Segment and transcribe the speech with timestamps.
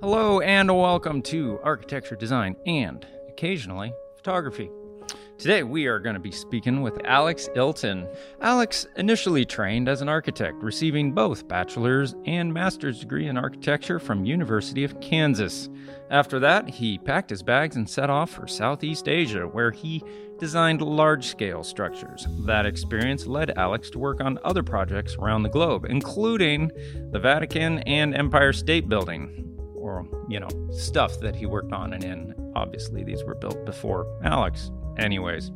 [0.00, 4.70] Hello, and welcome to Architecture, Design, and occasionally photography.
[5.38, 8.08] Today, we are going to be speaking with Alex Ilton.
[8.40, 14.24] Alex initially trained as an architect, receiving both bachelor's and master's degree in architecture from
[14.24, 15.68] University of Kansas.
[16.12, 20.04] After that, he packed his bags and set off for Southeast Asia, where he
[20.38, 22.24] designed large-scale structures.
[22.46, 26.70] That experience led Alex to work on other projects around the globe, including
[27.10, 29.44] the Vatican and Empire State Building,
[29.88, 32.52] or, you know, stuff that he worked on and in.
[32.54, 34.70] Obviously, these were built before Alex.
[34.98, 35.50] Anyways,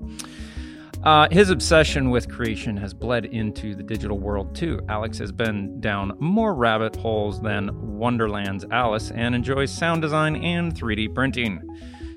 [1.04, 4.80] uh, his obsession with creation has bled into the digital world too.
[4.88, 10.74] Alex has been down more rabbit holes than Wonderland's Alice and enjoys sound design and
[10.74, 11.60] 3D printing.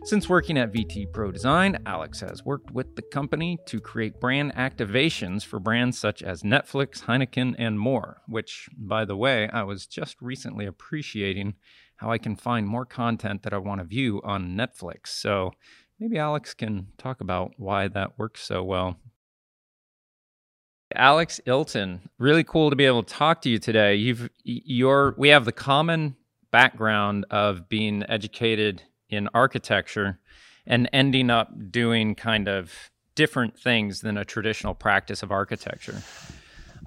[0.06, 4.54] Since working at VT Pro Design, Alex has worked with the company to create brand
[4.54, 9.88] activations for brands such as Netflix, Heineken, and more, which, by the way, I was
[9.88, 11.56] just recently appreciating
[11.98, 15.08] how I can find more content that I want to view on Netflix.
[15.08, 15.52] So
[16.00, 18.98] maybe Alex can talk about why that works so well.
[20.94, 23.96] Alex Ilton, really cool to be able to talk to you today.
[23.96, 26.16] You've you're we have the common
[26.52, 30.20] background of being educated in architecture
[30.66, 32.72] and ending up doing kind of
[33.16, 36.02] different things than a traditional practice of architecture.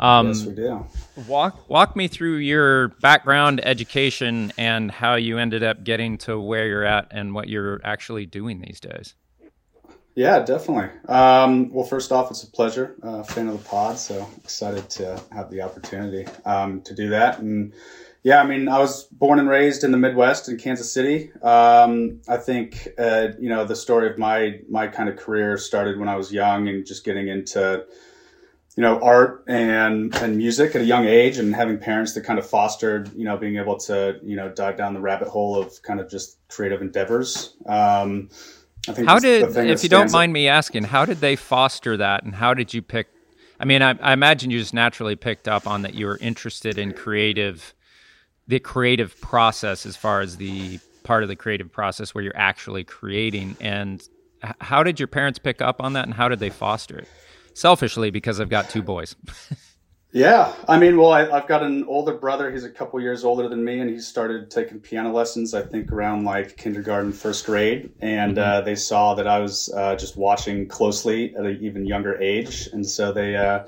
[0.00, 0.86] Um, yes, we do.
[1.26, 6.66] Walk walk me through your background, education, and how you ended up getting to where
[6.66, 9.14] you're at and what you're actually doing these days.
[10.14, 10.90] Yeah, definitely.
[11.08, 12.96] Um, well, first off, it's a pleasure.
[13.04, 17.38] Uh, fan of the pod, so excited to have the opportunity um, to do that.
[17.38, 17.72] And
[18.24, 21.32] yeah, I mean, I was born and raised in the Midwest in Kansas City.
[21.40, 25.98] Um, I think uh, you know the story of my my kind of career started
[26.00, 27.86] when I was young and just getting into
[28.78, 32.38] you know, art and and music at a young age, and having parents that kind
[32.38, 35.82] of fostered, you know, being able to, you know, dive down the rabbit hole of
[35.82, 37.56] kind of just creative endeavors.
[37.66, 38.30] Um,
[38.88, 42.22] I think how did, if you don't mind me asking, how did they foster that,
[42.22, 43.08] and how did you pick?
[43.58, 46.78] I mean, I, I imagine you just naturally picked up on that you were interested
[46.78, 47.74] in creative,
[48.46, 52.84] the creative process as far as the part of the creative process where you're actually
[52.84, 53.56] creating.
[53.60, 54.08] And
[54.60, 57.08] how did your parents pick up on that, and how did they foster it?
[57.58, 59.16] Selfishly because I've got two boys.
[60.12, 62.50] yeah, I mean, well, I, have got an older brother.
[62.50, 65.54] He's a couple years older than me, and he started taking piano lessons.
[65.54, 68.50] I think around like kindergarten, first grade, and mm-hmm.
[68.50, 72.68] uh, they saw that I was uh, just watching closely at an even younger age,
[72.72, 73.36] and so they.
[73.36, 73.66] Uh,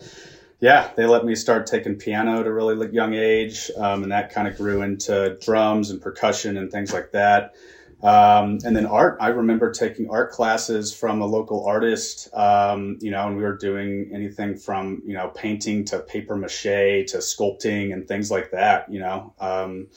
[0.63, 4.31] yeah, they let me start taking piano at a really young age, um, and that
[4.31, 7.55] kind of grew into drums and percussion and things like that.
[8.03, 13.11] Um, and then art, I remember taking art classes from a local artist, um, you
[13.11, 17.93] know, and we were doing anything from, you know, painting to paper mache to sculpting
[17.93, 19.35] and things like that, you know.
[19.39, 19.89] Um,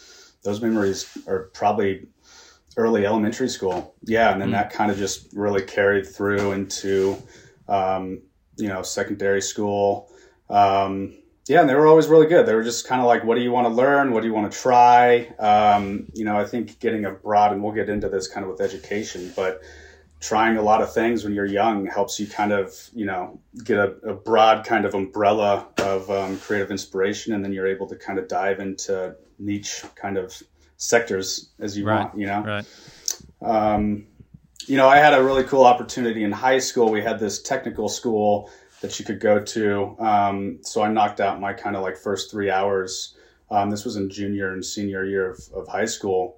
[0.44, 2.08] those memories are probably
[2.76, 3.96] early elementary school.
[4.04, 4.32] Yeah.
[4.32, 4.54] And then mm.
[4.54, 7.18] that kind of just really carried through into,
[7.70, 8.22] um,
[8.58, 10.12] you know, secondary school.
[10.50, 11.16] Um,
[11.48, 12.46] yeah, and they were always really good.
[12.46, 14.12] They were just kind of like, what do you want to learn?
[14.12, 15.28] What do you want to try?
[15.40, 18.62] Um, you know, I think getting abroad, and we'll get into this kind of with
[18.62, 19.62] education, but
[20.22, 23.78] trying a lot of things when you're young helps you kind of, you know, get
[23.78, 27.98] a, a broad kind of umbrella of um, creative inspiration, and then you're able to
[27.98, 30.42] kind of dive into niche kind of
[30.78, 32.06] sectors as you right.
[32.06, 32.42] want, you know?
[32.42, 32.66] Right.
[33.42, 34.08] Um,
[34.66, 36.90] you know, I had a really cool opportunity in high school.
[36.90, 38.50] We had this technical school
[38.84, 39.96] that you could go to.
[39.98, 43.16] Um, so I knocked out my kind of like first three hours.
[43.50, 46.38] Um, this was in junior and senior year of, of high school.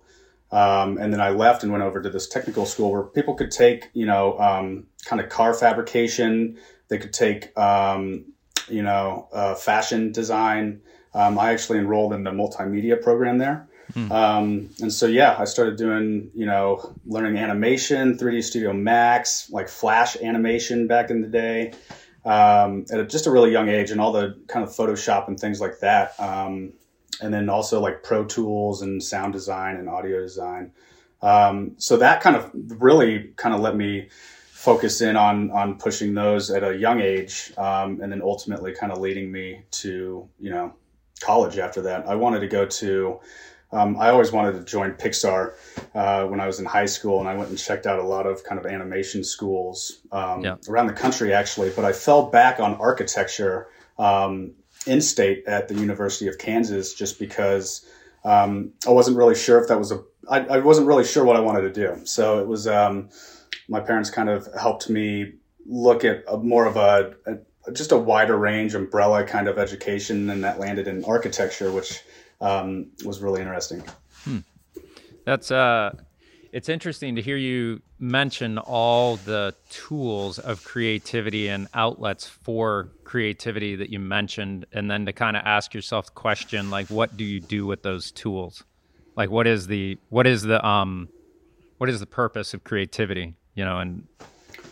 [0.51, 3.49] Um, and then I left and went over to this technical school where people could
[3.49, 6.59] take, you know, um, kind of car fabrication.
[6.87, 8.25] They could take, um,
[8.69, 10.81] you know, uh, fashion design.
[11.15, 13.67] Um, I actually enrolled in the multimedia program there.
[14.11, 19.67] Um, and so, yeah, I started doing, you know, learning animation, 3D Studio Max, like
[19.67, 21.73] Flash animation back in the day
[22.25, 25.61] um, at just a really young age and all the kind of Photoshop and things
[25.61, 26.19] like that.
[26.19, 26.73] Um,
[27.21, 30.71] and then also like Pro Tools and sound design and audio design.
[31.21, 34.09] Um, so that kind of really kind of let me
[34.51, 38.91] focus in on on pushing those at a young age, um, and then ultimately kind
[38.91, 40.73] of leading me to you know
[41.21, 42.07] college after that.
[42.07, 43.19] I wanted to go to
[43.71, 45.53] um, I always wanted to join Pixar
[45.93, 48.25] uh, when I was in high school, and I went and checked out a lot
[48.25, 50.55] of kind of animation schools um, yeah.
[50.69, 51.71] around the country, actually.
[51.71, 53.67] But I fell back on architecture
[53.97, 54.53] um,
[54.85, 57.85] in state at the University of Kansas just because
[58.23, 60.03] um, I wasn't really sure if that was a.
[60.29, 62.05] I, I wasn't really sure what I wanted to do.
[62.05, 63.09] So it was um,
[63.67, 65.33] my parents kind of helped me
[65.65, 70.29] look at a, more of a, a just a wider range umbrella kind of education,
[70.29, 72.01] and that landed in architecture, which
[72.45, 73.83] um, was really interesting.
[74.23, 74.39] Hmm.
[75.25, 75.95] That's uh
[76.51, 83.75] it's interesting to hear you mention all the tools of creativity and outlets for creativity
[83.75, 87.25] that you mentioned and then to kind of ask yourself the question like what do
[87.25, 88.63] you do with those tools
[89.17, 91.09] like what is the what is the um
[91.77, 94.07] what is the purpose of creativity you know and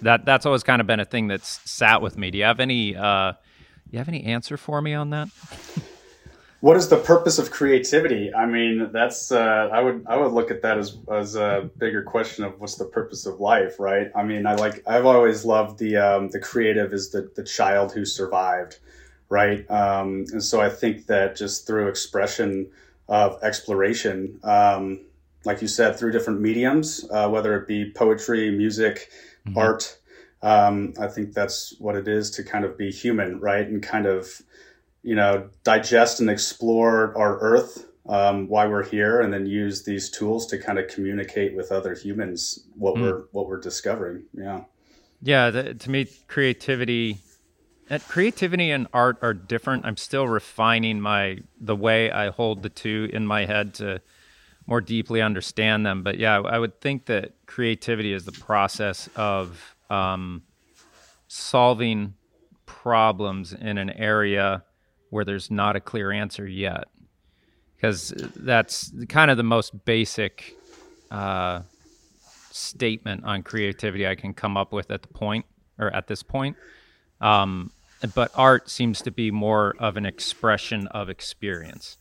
[0.01, 2.61] that that's always kind of been a thing that's sat with me do you have
[2.61, 3.33] any uh
[3.91, 5.27] you have any answer for me on that
[6.63, 8.33] what is the purpose of creativity?
[8.33, 12.03] I mean, that's uh, I would I would look at that as as a bigger
[12.03, 14.09] question of what's the purpose of life, right?
[14.15, 17.91] I mean, I like I've always loved the um, the creative is the the child
[17.91, 18.79] who survived,
[19.27, 19.69] right?
[19.69, 22.71] Um, and so I think that just through expression
[23.09, 25.01] of exploration, um,
[25.43, 29.09] like you said, through different mediums, uh, whether it be poetry, music,
[29.45, 29.57] mm-hmm.
[29.57, 29.99] art.
[30.41, 33.67] Um, I think that's what it is to kind of be human, right?
[33.67, 34.41] And kind of
[35.03, 40.09] you know, digest and explore our Earth, um, why we're here, and then use these
[40.09, 43.01] tools to kind of communicate with other humans what mm.
[43.01, 44.23] we're what we're discovering.
[44.33, 44.61] Yeah,
[45.21, 45.49] yeah.
[45.49, 47.19] The, to me, creativity,
[48.07, 49.85] creativity and art are different.
[49.85, 54.01] I'm still refining my the way I hold the two in my head to
[54.65, 56.03] more deeply understand them.
[56.03, 60.43] But yeah, I would think that creativity is the process of um,
[61.27, 62.13] solving
[62.65, 64.63] problems in an area
[65.13, 66.85] where there's not a clear answer yet
[67.75, 70.55] because that's kind of the most basic
[71.11, 71.61] uh,
[72.51, 75.45] statement on creativity I can come up with at the point
[75.77, 76.55] or at this point.
[77.21, 77.71] Um,
[78.15, 81.97] but art seems to be more of an expression of experience.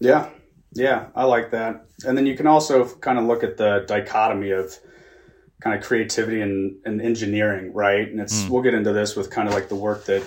[0.00, 0.30] Yeah,
[0.72, 1.86] yeah, I like that.
[2.04, 4.74] And then you can also kind of look at the dichotomy of
[5.60, 8.08] kind of creativity and, and engineering, right?
[8.08, 8.50] And it's mm.
[8.50, 10.22] we'll get into this with kind of like the work that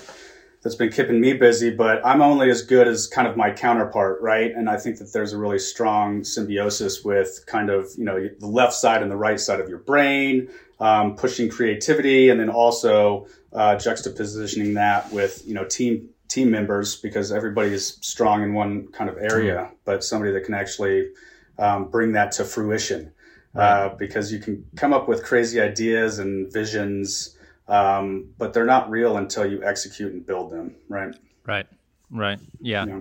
[0.61, 4.21] that's been keeping me busy, but I'm only as good as kind of my counterpart,
[4.21, 4.51] right?
[4.51, 8.47] And I think that there's a really strong symbiosis with kind of, you know, the
[8.47, 10.49] left side and the right side of your brain,
[10.81, 16.95] um, pushing creativity, and then also uh, juxtapositioning that with, you know, team team members
[16.95, 19.73] because everybody is strong in one kind of area, mm-hmm.
[19.85, 21.09] but somebody that can actually
[21.57, 23.11] um, bring that to fruition.
[23.51, 23.85] Right.
[23.85, 27.35] Uh, because you can come up with crazy ideas and visions
[27.69, 31.15] um, but they're not real until you execute and build them, right?
[31.45, 31.67] Right,
[32.09, 32.85] right, yeah.
[32.85, 32.99] yeah.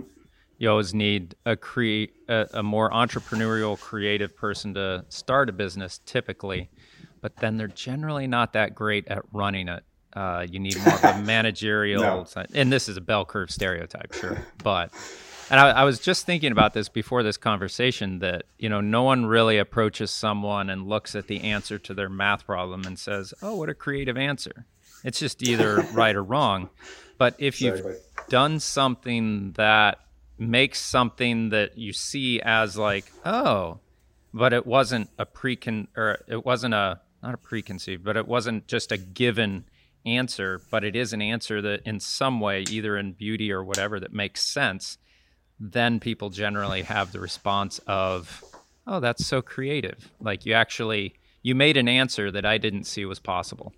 [0.58, 6.00] You always need a create a, a, more entrepreneurial, creative person to start a business,
[6.04, 6.68] typically,
[7.20, 9.84] but then they're generally not that great at running it.
[10.14, 12.26] Uh, you need more of a managerial, no.
[12.54, 14.92] and this is a bell curve stereotype, sure, but
[15.50, 19.02] and I, I, was just thinking about this before this conversation that you know no
[19.02, 23.32] one really approaches someone and looks at the answer to their math problem and says,
[23.42, 24.66] "Oh, what a creative answer."
[25.04, 26.70] It's just either right or wrong.
[27.16, 27.84] But if you've
[28.28, 30.00] done something that
[30.38, 33.78] makes something that you see as like, "Oh,"
[34.34, 38.66] but it wasn't a precon or it wasn't a not a preconceived, but it wasn't
[38.68, 39.64] just a given
[40.06, 43.98] answer, but it is an answer that in some way, either in beauty or whatever,
[43.98, 44.98] that makes sense
[45.60, 48.44] then people generally have the response of,
[48.87, 53.05] "Oh, that's so creative." Like you actually you made an answer that I didn't see
[53.05, 53.72] was possible.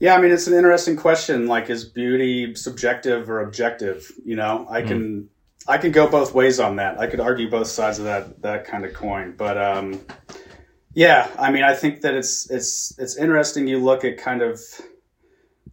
[0.00, 1.46] Yeah, I mean it's an interesting question.
[1.46, 4.10] Like, is beauty subjective or objective?
[4.24, 5.26] You know, I can mm.
[5.66, 6.98] I can go both ways on that.
[6.98, 9.34] I could argue both sides of that that kind of coin.
[9.36, 10.00] But um,
[10.94, 13.66] yeah, I mean, I think that it's it's it's interesting.
[13.66, 14.60] You look at kind of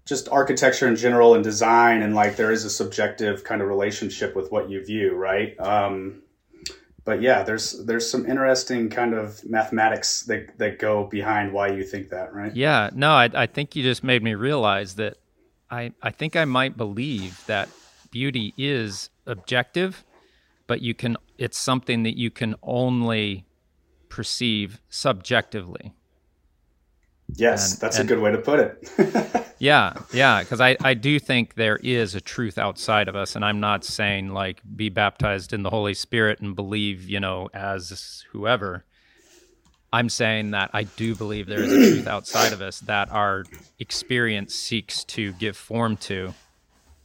[0.06, 4.36] just architecture in general and design and like there is a subjective kind of relationship
[4.36, 5.60] with what you view right?
[5.60, 6.24] Um,
[7.04, 11.84] but yeah there's there's some interesting kind of mathematics that that go behind why you
[11.84, 12.56] think that right?
[12.56, 12.90] Yeah.
[12.94, 15.18] No i, I think you just made me realize that
[15.70, 17.70] i i think i might believe that
[18.12, 20.04] beauty is objective
[20.68, 23.46] but you can it's something that you can only
[24.10, 25.94] perceive subjectively
[27.36, 29.54] Yes, and, that's and, a good way to put it.
[29.60, 33.46] yeah, yeah, because I, I do think there is a truth outside of us, and
[33.46, 38.26] I'm not saying like be baptized in the Holy Spirit and believe, you know, as
[38.32, 38.86] whoever.
[39.94, 43.46] I'm saying that I do believe there is a truth outside of us that our
[43.80, 46.34] experience seeks to give form to,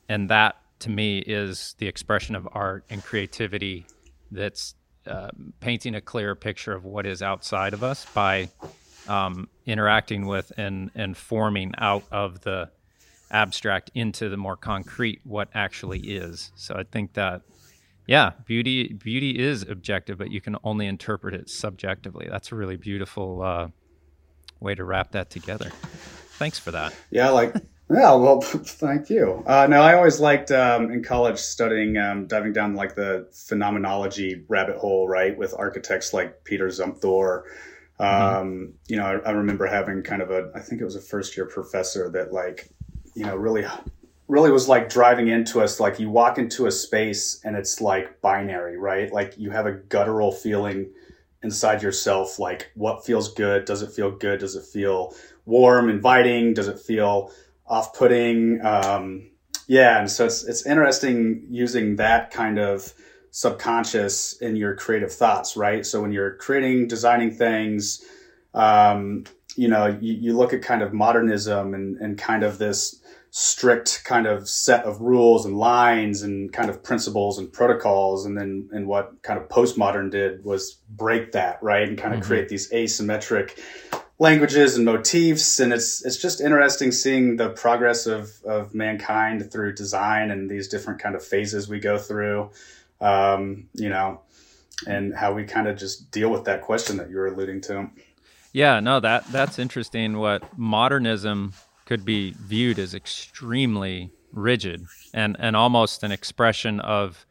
[0.08, 3.86] and that to me is the expression of art and creativity
[4.30, 4.74] that's
[5.06, 5.30] uh,
[5.60, 8.48] painting a clearer picture of what is outside of us by
[9.08, 12.70] um, interacting with and and forming out of the
[13.30, 16.52] abstract into the more concrete what actually is.
[16.54, 17.42] So I think that
[18.06, 22.28] yeah, beauty beauty is objective, but you can only interpret it subjectively.
[22.30, 23.68] That's a really beautiful uh,
[24.60, 25.70] way to wrap that together.
[26.38, 26.94] Thanks for that.
[27.10, 27.54] Yeah, like
[27.88, 29.44] Yeah, well, thank you.
[29.46, 34.44] Uh, no, I always liked um, in college studying, um, diving down like the phenomenology
[34.48, 37.42] rabbit hole, right, with architects like Peter Zumthor.
[38.00, 38.36] Mm-hmm.
[38.36, 38.74] Um.
[38.88, 41.36] You know, I, I, remember having kind of a, I think it was a first
[41.36, 42.68] year professor that like,
[43.14, 43.64] you know, really,
[44.28, 45.80] really was like driving into us.
[45.80, 49.10] Like you walk into a space and it's like binary, right?
[49.12, 50.90] Like you have a guttural feeling
[51.42, 53.64] inside yourself, like what feels good?
[53.64, 54.40] Does it feel good?
[54.40, 55.14] Does it feel
[55.46, 56.52] warm, inviting?
[56.52, 57.32] Does it feel
[57.68, 58.64] off-putting.
[58.64, 59.30] Um,
[59.66, 62.92] yeah, and so it's it's interesting using that kind of
[63.36, 65.84] subconscious in your creative thoughts, right?
[65.84, 68.02] So when you're creating, designing things,
[68.54, 69.24] um,
[69.56, 72.98] you know, you, you look at kind of modernism and, and kind of this
[73.32, 78.38] strict kind of set of rules and lines and kind of principles and protocols and
[78.38, 82.28] then and what kind of postmodern did was break that right and kind of mm-hmm.
[82.28, 83.58] create these asymmetric
[84.18, 89.74] languages and motifs and it's it's just interesting seeing the progress of of mankind through
[89.74, 92.50] design and these different kind of phases we go through
[93.00, 94.20] um, you know
[94.86, 97.88] and how we kind of just deal with that question that you were alluding to.
[98.52, 101.52] Yeah no that that's interesting what modernism
[101.86, 104.84] could be viewed as extremely rigid
[105.14, 107.24] and and almost an expression of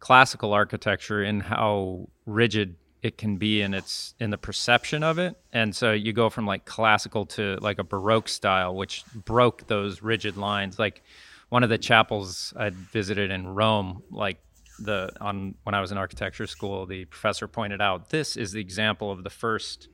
[0.00, 5.36] classical architecture in how rigid it can be in its in the perception of it.
[5.52, 10.02] And so you go from like classical to like a baroque style which broke those
[10.02, 10.78] rigid lines.
[10.78, 11.02] Like
[11.50, 14.38] one of the chapels i visited in rome like
[14.78, 18.60] the on when i was in architecture school the professor pointed out this is the
[18.60, 19.88] example of the first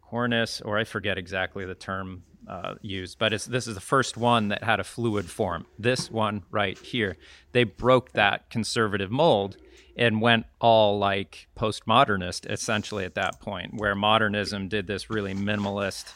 [0.00, 4.16] cornice or i forget exactly the term uh, used but it's this is the first
[4.16, 7.16] one that had a fluid form this one right here
[7.52, 9.56] they broke that conservative mold
[9.98, 16.12] and went all like postmodernist essentially at that point, where modernism did this really minimalist,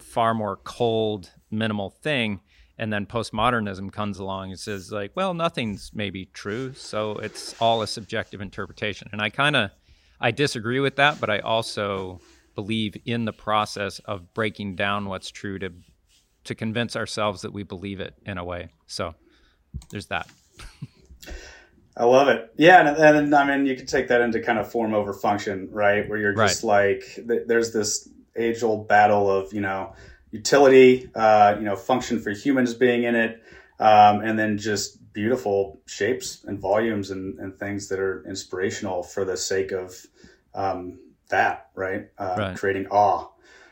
[0.00, 2.40] far more cold, minimal thing.
[2.78, 6.74] And then postmodernism comes along and says, like, well, nothing's maybe true.
[6.74, 9.08] So it's all a subjective interpretation.
[9.12, 9.70] And I kind of,
[10.20, 12.20] I disagree with that, but I also
[12.54, 15.72] believe in the process of breaking down what's true to
[16.44, 18.70] to convince ourselves that we believe it in a way.
[18.86, 19.14] So
[19.90, 20.28] there's that.
[21.96, 22.52] I love it.
[22.56, 25.68] Yeah, and, and I mean, you can take that into kind of form over function,
[25.70, 26.08] right?
[26.08, 27.02] Where you're just right.
[27.26, 29.92] like, there's this age old battle of you know
[30.30, 33.42] utility, uh, you know, function for humans being in it,
[33.80, 39.24] um, and then just beautiful shapes and volumes and, and things that are inspirational for
[39.24, 40.06] the sake of
[40.54, 42.08] um, that, right?
[42.18, 42.56] Uh, right?
[42.56, 43.28] Creating awe.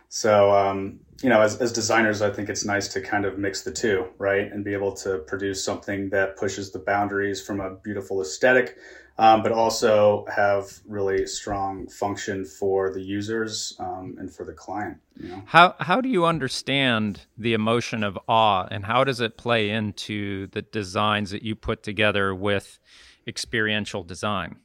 [0.09, 3.63] So um, you know, as, as designers, I think it's nice to kind of mix
[3.63, 4.51] the two, right?
[4.53, 8.77] And be able to produce something that pushes the boundaries from a beautiful aesthetic,
[9.19, 14.99] um, but also have really strong function for the users um, and for the client.
[15.19, 15.43] You know?
[15.47, 20.49] How how do you understand the emotion of awe, and how does it play into
[20.49, 22.79] the designs that you put together with
[23.27, 24.57] experiential design?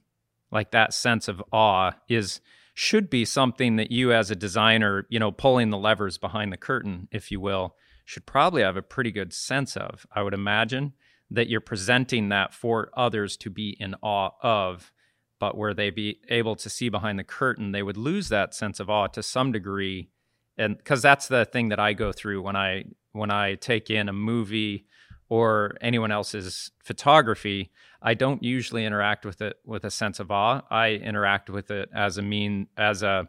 [0.52, 2.42] Like that sense of awe is
[2.74, 6.58] should be something that you as a designer, you know, pulling the levers behind the
[6.58, 10.06] curtain, if you will, should probably have a pretty good sense of.
[10.14, 10.94] I would imagine
[11.32, 14.92] that you're presenting that for others to be in awe of,
[15.40, 18.80] but where they be able to see behind the curtain, they would lose that sense
[18.80, 20.10] of awe to some degree.
[20.58, 22.84] And because that's the thing that I go through when I
[23.14, 24.86] when I take in a movie
[25.30, 27.72] or anyone else's photography,
[28.02, 30.62] I don't usually interact with it with a sense of awe.
[30.70, 33.28] I interact with it as a mean as a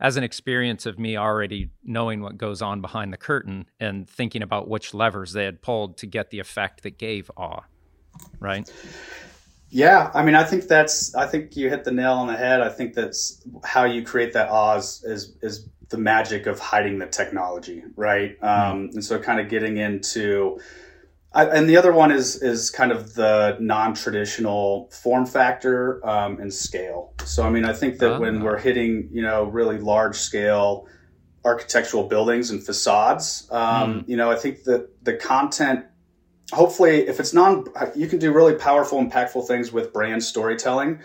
[0.00, 4.42] as an experience of me already knowing what goes on behind the curtain and thinking
[4.42, 7.62] about which levers they had pulled to get the effect that gave awe.
[8.40, 8.70] Right?
[9.70, 12.60] Yeah, I mean, I think that's I think you hit the nail on the head.
[12.60, 16.98] I think that's how you create that awe is is, is the magic of hiding
[16.98, 18.40] the technology, right?
[18.40, 18.72] Mm-hmm.
[18.72, 20.58] Um, and so kind of getting into
[21.32, 26.52] I, and the other one is is kind of the non-traditional form factor um, and
[26.52, 27.12] scale.
[27.24, 28.44] So I mean, I think that when ah.
[28.44, 30.88] we're hitting you know really large scale
[31.44, 34.08] architectural buildings and facades, um, mm.
[34.08, 35.84] you know, I think that the content.
[36.52, 41.00] Hopefully, if it's non, you can do really powerful, impactful things with brand storytelling.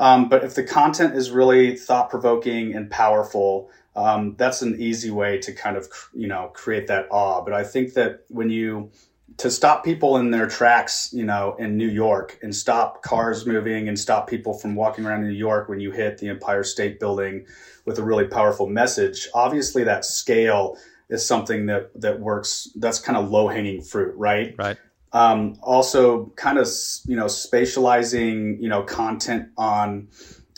[0.00, 5.12] Um, but if the content is really thought provoking and powerful, um, that's an easy
[5.12, 7.44] way to kind of you know create that awe.
[7.44, 8.90] But I think that when you
[9.36, 13.88] to stop people in their tracks, you know, in New York and stop cars moving
[13.88, 17.46] and stop people from walking around New York when you hit the Empire State Building
[17.84, 19.28] with a really powerful message.
[19.34, 20.76] Obviously, that scale
[21.08, 22.68] is something that that works.
[22.76, 24.54] That's kind of low hanging fruit, right?
[24.58, 24.76] Right.
[25.12, 26.68] Um, also, kind of
[27.06, 30.08] you know, spatializing you know content on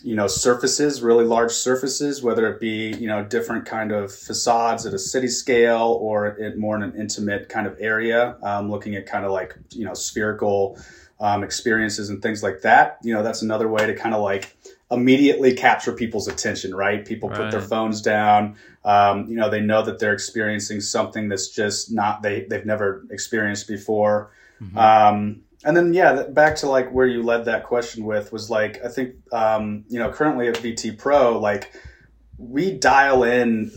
[0.03, 4.87] you know surfaces really large surfaces whether it be you know different kind of facades
[4.87, 8.95] at a city scale or it more in an intimate kind of area um, looking
[8.95, 10.79] at kind of like you know spherical
[11.21, 14.57] um, experiences and things like that you know that's another way to kind of like
[14.91, 17.39] immediately capture people's attention right people right.
[17.39, 21.93] put their phones down um, you know they know that they're experiencing something that's just
[21.93, 24.31] not they they've never experienced before
[24.61, 24.79] mm-hmm.
[25.65, 28.89] And then yeah back to like where you led that question with was like i
[28.89, 31.73] think um, you know currently at vt pro like
[32.39, 33.71] we dial in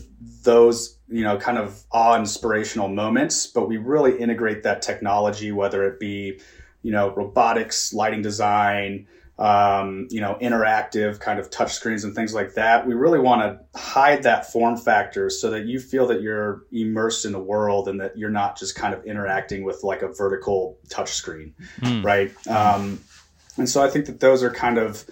[0.44, 5.86] those you know kind of awe inspirational moments but we really integrate that technology whether
[5.86, 6.40] it be
[6.82, 9.06] you know robotics lighting design
[9.38, 12.86] um, you know, interactive kind of touch screens and things like that.
[12.86, 17.24] We really want to hide that form factor so that you feel that you're immersed
[17.24, 20.78] in the world and that you're not just kind of interacting with like a vertical
[20.88, 22.04] touch screen, mm.
[22.04, 22.32] right?
[22.46, 23.00] Um,
[23.56, 25.04] and so I think that those are kind of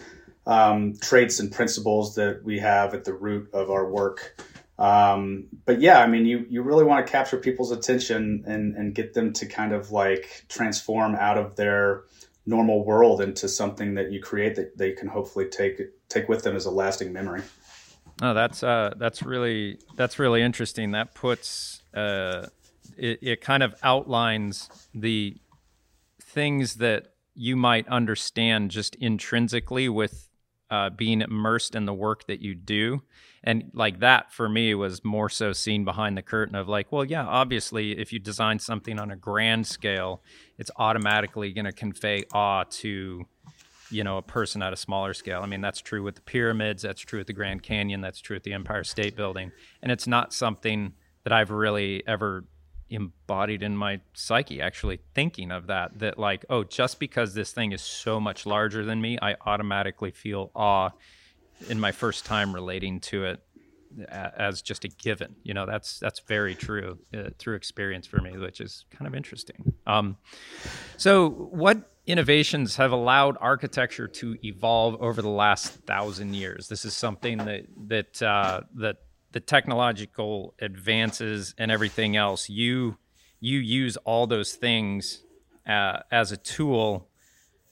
[0.47, 4.41] um, traits and principles that we have at the root of our work.
[4.79, 8.95] Um, but yeah, I mean, you, you really want to capture people's attention and, and
[8.95, 12.05] get them to kind of like transform out of their
[12.47, 16.57] normal world into something that you create that they can hopefully take take with them
[16.57, 17.43] as a lasting memory.
[18.21, 20.93] Oh, that's uh, that's really that's really interesting.
[20.93, 22.47] That puts uh,
[22.97, 25.37] it, it kind of outlines the
[26.21, 30.29] things that you might understand just intrinsically with
[30.71, 33.03] uh, being immersed in the work that you do
[33.45, 37.05] and like that for me was more so seen behind the curtain of like well
[37.05, 40.23] yeah obviously if you design something on a grand scale
[40.59, 43.25] it's automatically going to convey awe to
[43.91, 45.43] you know a person at a smaller scale.
[45.43, 48.37] I mean that's true with the pyramids that's true with the grand canyon that's true
[48.37, 49.53] with the empire state building.
[49.83, 50.95] And it's not something
[51.25, 52.45] that i've really ever
[52.91, 57.73] embodied in my psyche actually thinking of that that like oh just because this thing
[57.73, 60.91] is so much larger than me i automatically feel awe
[61.69, 63.41] in my first time relating to it
[64.09, 65.37] as just a given.
[65.43, 69.15] You know, that's that's very true uh, through experience for me, which is kind of
[69.15, 69.75] interesting.
[69.87, 70.17] Um,
[70.97, 76.69] so, what innovations have allowed architecture to evolve over the last thousand years?
[76.69, 78.97] This is something that that uh, that
[79.33, 82.49] the technological advances and everything else.
[82.49, 82.99] You
[83.41, 85.23] you use all those things
[85.67, 87.09] uh, as a tool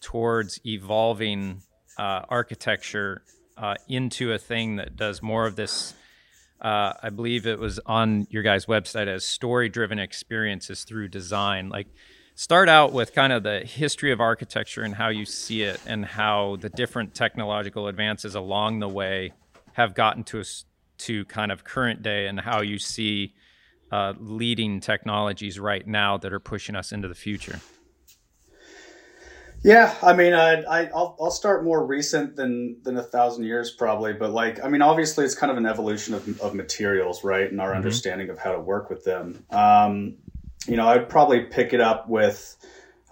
[0.00, 1.62] towards evolving
[1.98, 3.22] uh, architecture
[3.60, 5.94] uh, into a thing that does more of this.
[6.60, 11.68] Uh, I believe it was on your guys' website as story driven experiences through design.
[11.68, 11.88] Like,
[12.34, 16.04] start out with kind of the history of architecture and how you see it, and
[16.04, 19.32] how the different technological advances along the way
[19.74, 20.64] have gotten to us
[20.98, 23.34] to kind of current day, and how you see
[23.92, 27.60] uh, leading technologies right now that are pushing us into the future.
[29.62, 33.70] Yeah, I mean, I, I will I'll start more recent than than a thousand years
[33.70, 37.50] probably, but like I mean, obviously it's kind of an evolution of, of materials, right,
[37.50, 37.76] and our mm-hmm.
[37.76, 39.44] understanding of how to work with them.
[39.50, 40.16] Um,
[40.66, 42.56] you know, I'd probably pick it up with.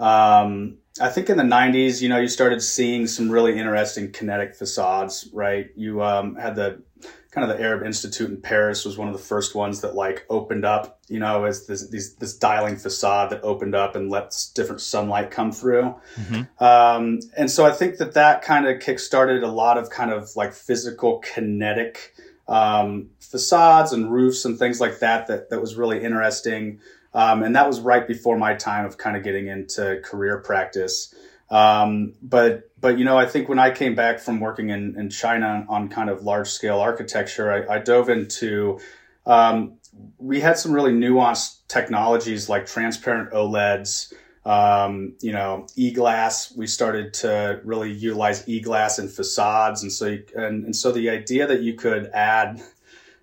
[0.00, 4.56] Um, I think in the 90s, you know, you started seeing some really interesting kinetic
[4.56, 5.70] facades, right?
[5.76, 6.82] You um, had the
[7.30, 10.24] kind of the Arab Institute in Paris was one of the first ones that like
[10.30, 14.50] opened up, you know, as this these, this dialing facade that opened up and lets
[14.52, 15.94] different sunlight come through.
[16.16, 16.64] Mm-hmm.
[16.64, 20.34] Um, and so I think that that kind of kickstarted a lot of kind of
[20.36, 22.14] like physical kinetic
[22.48, 26.80] um, facades and roofs and things like that that that was really interesting.
[27.12, 31.14] Um, and that was right before my time of kind of getting into career practice.
[31.50, 35.10] Um, but but you know, I think when I came back from working in, in
[35.10, 38.80] China on kind of large scale architecture, I, I dove into
[39.26, 39.78] um,
[40.18, 44.12] we had some really nuanced technologies like transparent OLEDs.
[44.44, 46.54] Um, you know, e-glass.
[46.56, 51.10] We started to really utilize e-glass in facades, and so you, and, and so the
[51.10, 52.62] idea that you could add,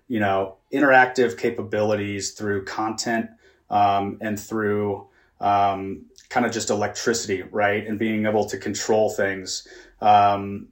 [0.06, 3.30] you know, interactive capabilities through content
[3.70, 5.08] um, and through
[5.40, 7.86] um, kind of just electricity, right?
[7.86, 9.66] And being able to control things
[10.00, 10.68] um,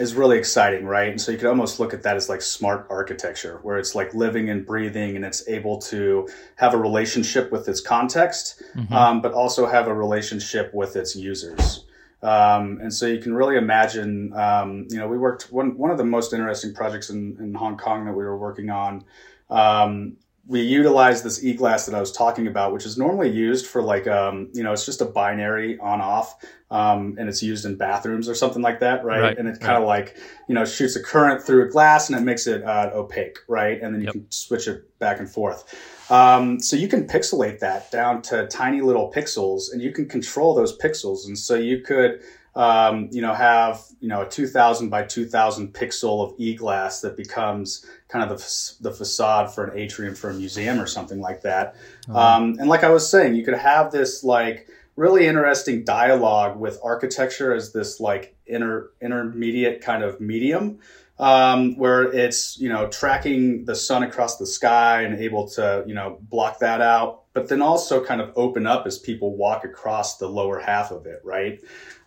[0.00, 1.08] is really exciting, right?
[1.08, 4.14] And so you could almost look at that as like smart architecture, where it's like
[4.14, 8.92] living and breathing and it's able to have a relationship with its context, mm-hmm.
[8.92, 11.84] um, but also have a relationship with its users.
[12.22, 15.98] Um, and so you can really imagine, um, you know, we worked one, one of
[15.98, 19.04] the most interesting projects in, in Hong Kong that we were working on
[19.50, 20.16] um,
[20.48, 24.06] we utilize this e-glass that I was talking about, which is normally used for like,
[24.06, 26.36] um, you know, it's just a binary on off,
[26.70, 29.20] um, and it's used in bathrooms or something like that, right?
[29.20, 30.06] right and it kind of right.
[30.06, 30.16] like,
[30.48, 33.82] you know, shoots a current through a glass and it makes it uh, opaque, right?
[33.82, 34.14] And then you yep.
[34.14, 35.74] can switch it back and forth.
[36.10, 40.54] Um, so you can pixelate that down to tiny little pixels, and you can control
[40.54, 41.26] those pixels.
[41.26, 42.22] And so you could
[42.56, 47.84] um, you know, have you know a 2,000 by 2,000 pixel of e-glass that becomes
[48.08, 51.76] kind of the, the facade for an atrium for a museum or something like that.
[52.08, 52.18] Uh-huh.
[52.18, 56.80] Um, and like I was saying, you could have this like really interesting dialogue with
[56.82, 60.78] architecture as this like inter intermediate kind of medium
[61.18, 65.94] um, where it's you know tracking the sun across the sky and able to you
[65.94, 70.18] know block that out, but then also kind of open up as people walk across
[70.18, 71.60] the lower half of it, right?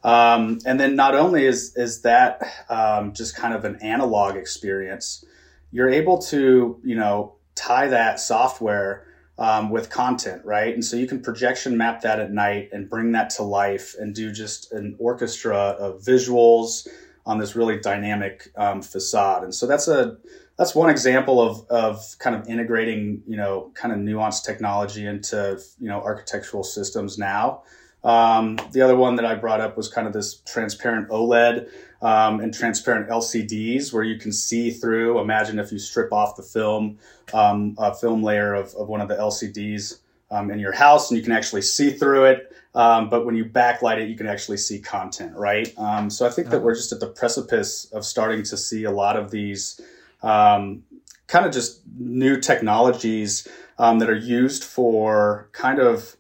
[0.03, 5.25] Um, and then not only is is that um, just kind of an analog experience,
[5.71, 9.05] you're able to you know tie that software
[9.39, 10.73] um, with content, right?
[10.73, 14.13] And so you can projection map that at night and bring that to life and
[14.13, 16.87] do just an orchestra of visuals
[17.29, 19.43] on this really dynamic um, facade.
[19.43, 20.17] And so that's a
[20.57, 25.61] that's one example of of kind of integrating you know kind of nuanced technology into
[25.79, 27.61] you know architectural systems now.
[28.03, 31.69] Um, the other one that I brought up was kind of this transparent OLED
[32.01, 35.19] um, and transparent LCDs where you can see through.
[35.19, 36.97] Imagine if you strip off the film,
[37.31, 39.99] um, a film layer of, of one of the LCDs
[40.31, 42.55] um, in your house and you can actually see through it.
[42.75, 45.73] Um, but when you backlight it, you can actually see content, right?
[45.77, 48.91] Um, so I think that we're just at the precipice of starting to see a
[48.91, 49.81] lot of these
[50.21, 50.83] um,
[51.27, 56.15] kind of just new technologies um, that are used for kind of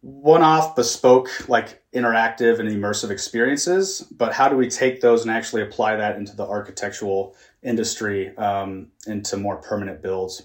[0.00, 5.62] one-off bespoke like interactive and immersive experiences but how do we take those and actually
[5.62, 10.44] apply that into the architectural industry um, into more permanent builds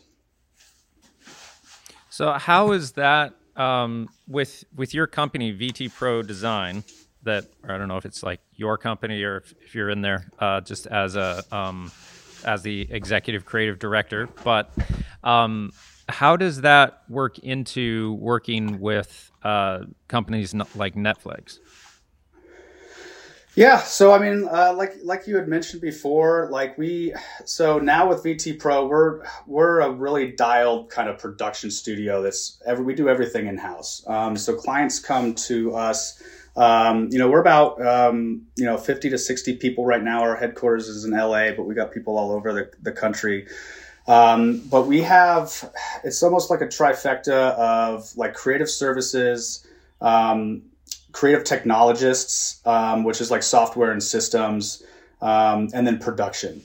[2.22, 6.84] so how is that um, with with your company VT Pro Design?
[7.24, 10.30] That I don't know if it's like your company or if, if you're in there
[10.38, 11.92] uh, just as a um,
[12.46, 14.72] as the executive creative director, but
[15.24, 15.72] um,
[16.10, 21.58] how does that work into working with uh, companies like Netflix?
[23.56, 28.08] Yeah, so I mean, uh, like like you had mentioned before, like we, so now
[28.08, 32.22] with VT Pro, we're we're a really dialed kind of production studio.
[32.22, 34.04] That's every we do everything in house.
[34.08, 36.24] Um, so clients come to us.
[36.56, 40.22] Um, you know, we're about um, you know fifty to sixty people right now.
[40.22, 43.48] Our headquarters is in LA, but we got people all over the the country.
[44.08, 45.72] Um, but we have
[46.06, 49.68] it's almost like a trifecta of like creative services.
[50.00, 50.64] Um,
[51.12, 54.84] creative technologists, um, which is like software and systems,
[55.22, 56.62] um, and then production.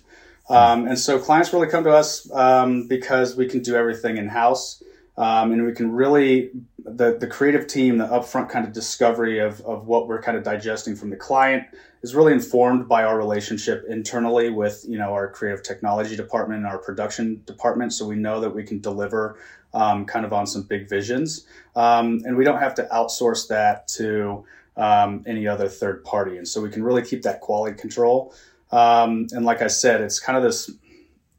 [0.49, 4.29] Um, and so clients really come to us um, because we can do everything in
[4.29, 4.83] house.
[5.19, 6.51] Um, and we can really,
[6.85, 10.45] the, the creative team, the upfront kind of discovery of, of what we're kind of
[10.45, 11.65] digesting from the client
[12.03, 16.67] is really informed by our relationship internally with, you know, our creative technology department and
[16.67, 17.95] our production department.
[17.95, 19.39] So we know that we can deliver
[19.77, 21.47] um, kind of on some big visions.
[21.77, 24.45] Um, and we don't have to outsource that to
[24.77, 26.39] um, any other third party.
[26.39, 28.35] And so we can really keep that quality control.
[28.73, 30.71] Um, and like I said, it's kind of this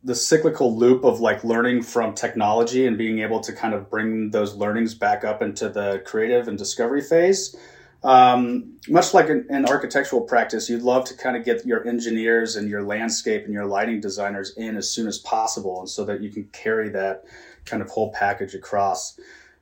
[0.03, 4.29] the cyclical loop of like learning from technology and being able to kind of bring
[4.29, 7.55] those learnings back up into the creative and discovery phase.
[8.03, 12.55] Um, much like in, in, architectural practice, you'd love to kind of get your engineers
[12.55, 16.21] and your landscape and your lighting designers in as soon as possible, and so that
[16.21, 17.25] you can carry that
[17.67, 19.19] kind of whole package across.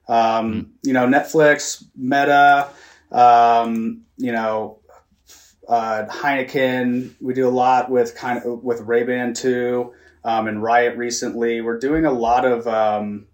[0.08, 2.70] Um, mm You know, Netflix, Meta,
[3.12, 4.80] um, you know,
[5.68, 7.16] uh, Heineken.
[7.22, 11.62] We do a lot with kind of with Ray Ban too, um, and Riot recently.
[11.62, 13.28] We're doing a lot of um,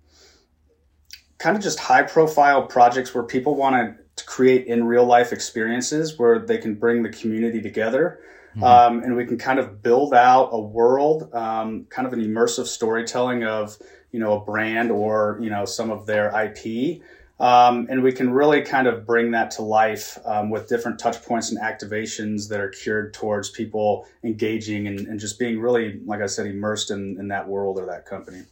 [1.38, 6.18] kind of just high profile projects where people want to create in real life experiences
[6.18, 8.20] where they can bring the community together.
[8.52, 8.64] Mm-hmm.
[8.64, 12.66] Um, and we can kind of build out a world, um, kind of an immersive
[12.66, 13.78] storytelling of
[14.12, 17.02] you know a brand or you know some of their IP,
[17.40, 21.24] um, and we can really kind of bring that to life um, with different touch
[21.24, 26.22] points and activations that are cured towards people engaging and, and just being really, like
[26.22, 28.44] I said, immersed in, in that world or that company.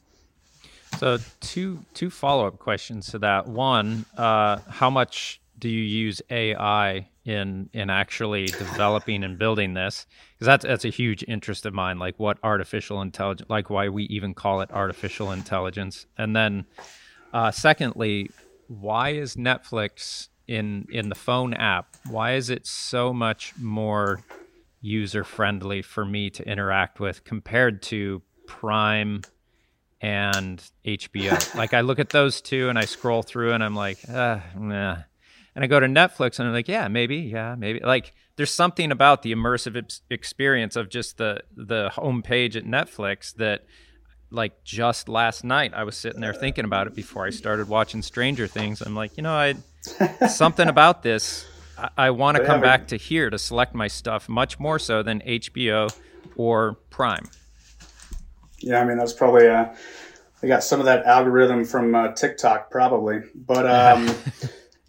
[0.98, 3.48] So two two follow up questions to that.
[3.48, 10.08] One, uh, how much do you use AI in in actually developing and building this?
[10.34, 14.04] Because that's that's a huge interest of mine like what artificial intelligence like why we
[14.06, 16.06] even call it artificial intelligence.
[16.18, 16.66] And then
[17.34, 18.32] uh, secondly
[18.68, 24.24] why is netflix in in the phone app why is it so much more
[24.82, 29.26] user friendly for me to interact with compared to prime
[30.02, 33.98] and hbo like i look at those two and i scroll through and i'm like
[34.08, 34.98] uh, nah
[35.60, 37.82] and I go to Netflix and I'm like, yeah, maybe, yeah, maybe.
[37.82, 43.66] Like, there's something about the immersive experience of just the the homepage at Netflix that,
[44.32, 48.02] like, just last night I was sitting there thinking about it before I started watching
[48.02, 48.80] Stranger Things.
[48.80, 49.56] I'm like, you know, I
[50.30, 51.46] something about this
[51.78, 55.04] I, I want to come back to here to select my stuff much more so
[55.04, 55.94] than HBO
[56.38, 57.28] or Prime.
[58.60, 59.76] Yeah, I mean that's probably uh,
[60.40, 64.10] they got some of that algorithm from uh, TikTok probably, but um,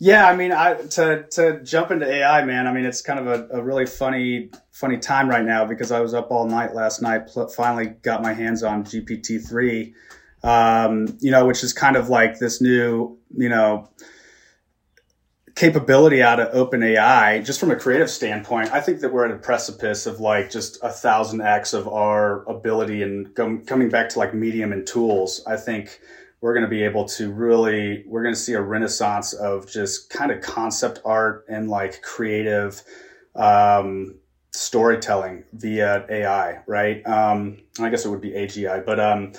[0.03, 2.67] yeah, I mean I to to jump into AI, man.
[2.67, 6.01] I mean it's kind of a, a really funny funny time right now because I
[6.01, 7.29] was up all night last night.
[7.29, 9.95] Pl- finally got my hands on GPT three,
[10.43, 13.91] um, you know, which is kind of like this new you know
[15.55, 19.37] capability out of OpenAI, just from a creative standpoint, I think that we're at a
[19.37, 24.33] precipice of like just a thousand X of our ability and coming back to like
[24.33, 25.43] medium and tools.
[25.47, 26.01] I think
[26.40, 30.11] we're going to be able to really, we're going to see a renaissance of just
[30.11, 32.83] kind of concept art and like creative,
[33.37, 34.16] um,
[34.53, 37.07] storytelling via AI, right?
[37.07, 39.33] Um, I guess it would be AGI, but, um,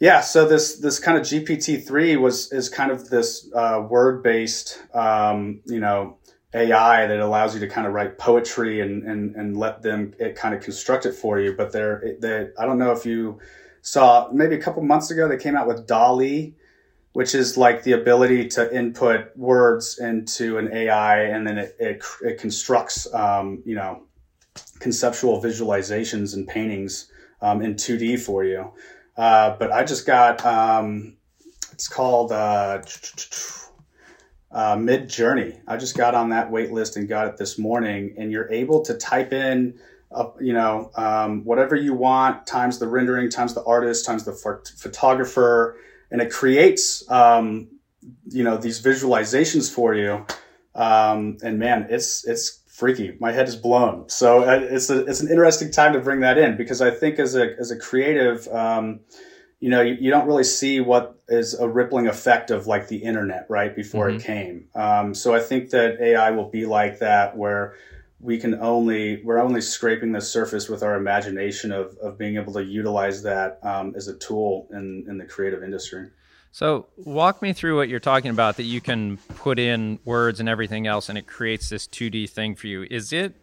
[0.00, 4.22] yeah, so this this kind of GPT three was is kind of this uh, word
[4.22, 6.18] based, um, you know,
[6.52, 10.34] AI that allows you to kind of write poetry and and and let them it
[10.34, 11.54] kind of construct it for you.
[11.54, 13.38] But they're they I don't know if you
[13.84, 16.54] saw maybe a couple months ago they came out with DALL-E,
[17.12, 22.02] which is like the ability to input words into an AI and then it it,
[22.22, 24.02] it constructs um, you know
[24.80, 27.10] conceptual visualizations and paintings
[27.42, 28.72] um, in 2D for you.
[29.16, 31.16] Uh, but I just got um,
[31.72, 32.82] it's called uh,
[34.50, 35.60] uh, Midjourney.
[35.66, 38.14] I just got on that wait list and got it this morning.
[38.16, 39.78] And you're able to type in,
[40.14, 44.32] uh, you know, um, whatever you want times the rendering, times the artist, times the
[44.78, 45.76] photographer,
[46.10, 47.68] and it creates, um,
[48.28, 50.24] you know, these visualizations for you.
[50.74, 53.16] Um, and man, it's it's freaky.
[53.20, 54.08] My head is blown.
[54.08, 57.18] So uh, it's a, it's an interesting time to bring that in because I think
[57.18, 59.00] as a as a creative, um,
[59.60, 62.98] you know, you, you, don't really see what is a rippling effect of like the
[62.98, 64.16] internet right before mm-hmm.
[64.16, 64.68] it came.
[64.74, 67.74] Um, so I think that AI will be like that where
[68.24, 72.54] we can only we're only scraping the surface with our imagination of of being able
[72.54, 76.08] to utilize that um, as a tool in in the creative industry.
[76.50, 80.48] So, walk me through what you're talking about that you can put in words and
[80.48, 82.86] everything else and it creates this 2D thing for you.
[82.90, 83.34] Is it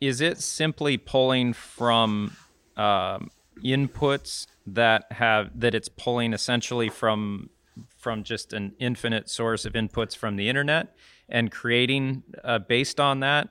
[0.00, 2.36] is it simply pulling from
[2.76, 3.30] um,
[3.64, 7.50] inputs that have that it's pulling essentially from
[7.96, 10.94] from just an infinite source of inputs from the internet
[11.28, 13.48] and creating uh, based on that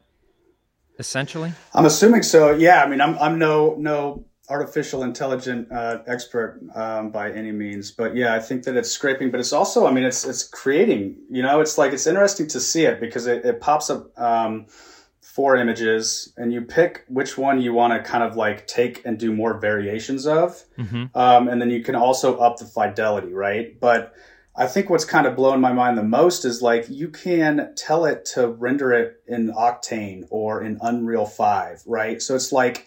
[0.99, 1.53] essentially?
[1.73, 2.51] I'm assuming so.
[2.51, 7.91] Yeah, I mean, I'm I'm no no artificial intelligent uh, expert um, by any means,
[7.91, 11.17] but yeah, I think that it's scraping, but it's also, I mean, it's it's creating.
[11.29, 14.65] You know, it's like it's interesting to see it because it, it pops up um,
[15.21, 19.17] four images, and you pick which one you want to kind of like take and
[19.17, 21.05] do more variations of, mm-hmm.
[21.17, 23.79] um, and then you can also up the fidelity, right?
[23.79, 24.13] But
[24.59, 28.03] I think what's kind of blown my mind the most is like you can tell
[28.03, 32.21] it to render it in Octane or in Unreal Five, right?
[32.21, 32.85] So it's like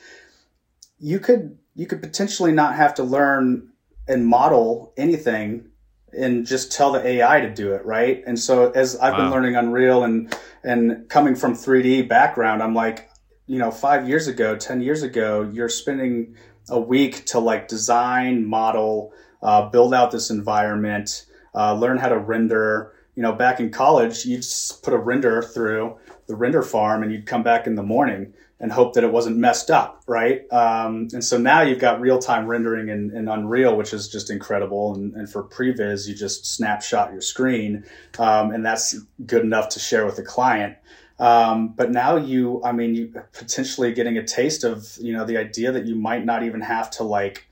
[1.00, 3.70] you could you could potentially not have to learn
[4.06, 5.70] and model anything
[6.12, 8.22] and just tell the AI to do it, right?
[8.26, 9.20] And so as I've wow.
[9.20, 13.08] been learning Unreal and and coming from 3D background, I'm like,
[13.46, 16.36] you know, 5 years ago, 10 years ago, you're spending
[16.68, 22.18] a week to like design, model, uh, build out this environment, uh, learn how to
[22.18, 22.94] render.
[23.14, 27.12] You know, back in college, you just put a render through the render farm and
[27.12, 30.50] you'd come back in the morning and hope that it wasn't messed up, right?
[30.52, 34.30] Um, and so now you've got real time rendering in, in, Unreal, which is just
[34.30, 34.94] incredible.
[34.94, 37.84] And, and, for previs, you just snapshot your screen,
[38.20, 40.76] um, and that's good enough to share with the client.
[41.18, 45.36] Um, but now you, I mean, you potentially getting a taste of you know the
[45.36, 47.48] idea that you might not even have to like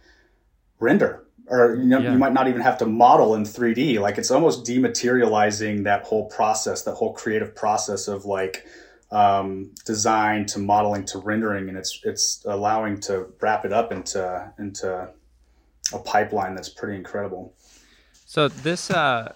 [0.79, 2.13] render or you know yeah.
[2.13, 4.01] you might not even have to model in 3D.
[4.01, 8.65] Like it's almost dematerializing that whole process, that whole creative process of like
[9.11, 14.53] um, design to modeling to rendering, and it's it's allowing to wrap it up into
[14.61, 15.09] into
[15.93, 17.53] a pipeline that's pretty incredible.
[18.27, 19.33] So this uh,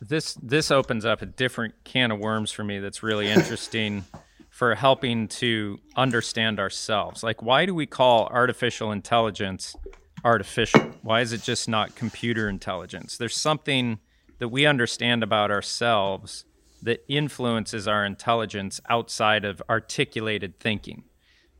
[0.00, 2.78] this this opens up a different can of worms for me.
[2.78, 4.04] That's really interesting
[4.50, 7.22] for helping to understand ourselves.
[7.24, 9.76] Like, why do we call artificial intelligence
[10.24, 10.92] artificial?
[11.02, 13.16] Why is it just not computer intelligence?
[13.16, 13.98] There's something
[14.38, 16.44] that we understand about ourselves
[16.82, 21.04] that influences our intelligence outside of articulated thinking.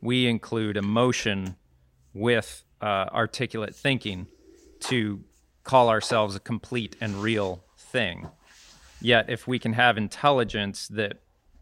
[0.01, 1.57] We include emotion
[2.13, 4.27] with uh, articulate thinking
[4.81, 5.25] to
[5.65, 8.29] call ourselves a complete and real thing.
[9.01, 11.21] Yet, if we can have intelligence that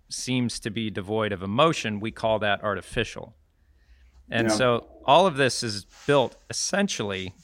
[0.09, 3.35] seems to be devoid of emotion, we call that artificial.
[4.31, 4.55] And yeah.
[4.55, 7.35] so, all of this is built essentially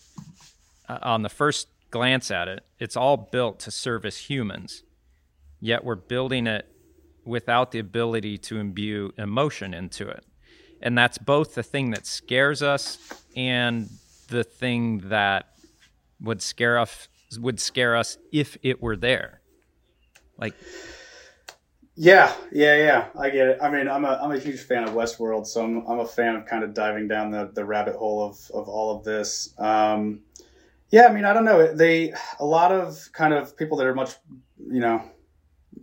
[0.89, 4.83] uh, on the first glance at it, it's all built to service humans
[5.61, 6.67] yet we're building it
[7.25, 10.25] without the ability to imbue emotion into it.
[10.83, 12.99] And that's both the thing that scares us
[13.37, 13.91] and
[14.29, 15.51] the thing that
[16.21, 19.41] would scare us would scare us if it were there.
[20.37, 20.55] Like
[22.03, 23.07] yeah, yeah, yeah.
[23.15, 23.59] I get it.
[23.61, 26.35] I mean, I'm a I'm a huge fan of Westworld, so I'm I'm a fan
[26.35, 29.53] of kind of diving down the, the rabbit hole of of all of this.
[29.59, 30.21] Um,
[30.89, 31.75] yeah, I mean, I don't know.
[31.75, 34.15] They a lot of kind of people that are much,
[34.59, 35.03] you know,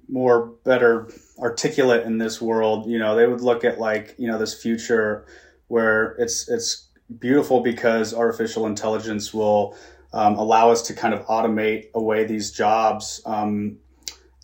[0.09, 2.89] more better articulate in this world.
[2.89, 5.27] You know, they would look at like you know this future
[5.67, 9.77] where it's it's beautiful because artificial intelligence will
[10.13, 13.77] um, allow us to kind of automate away these jobs um,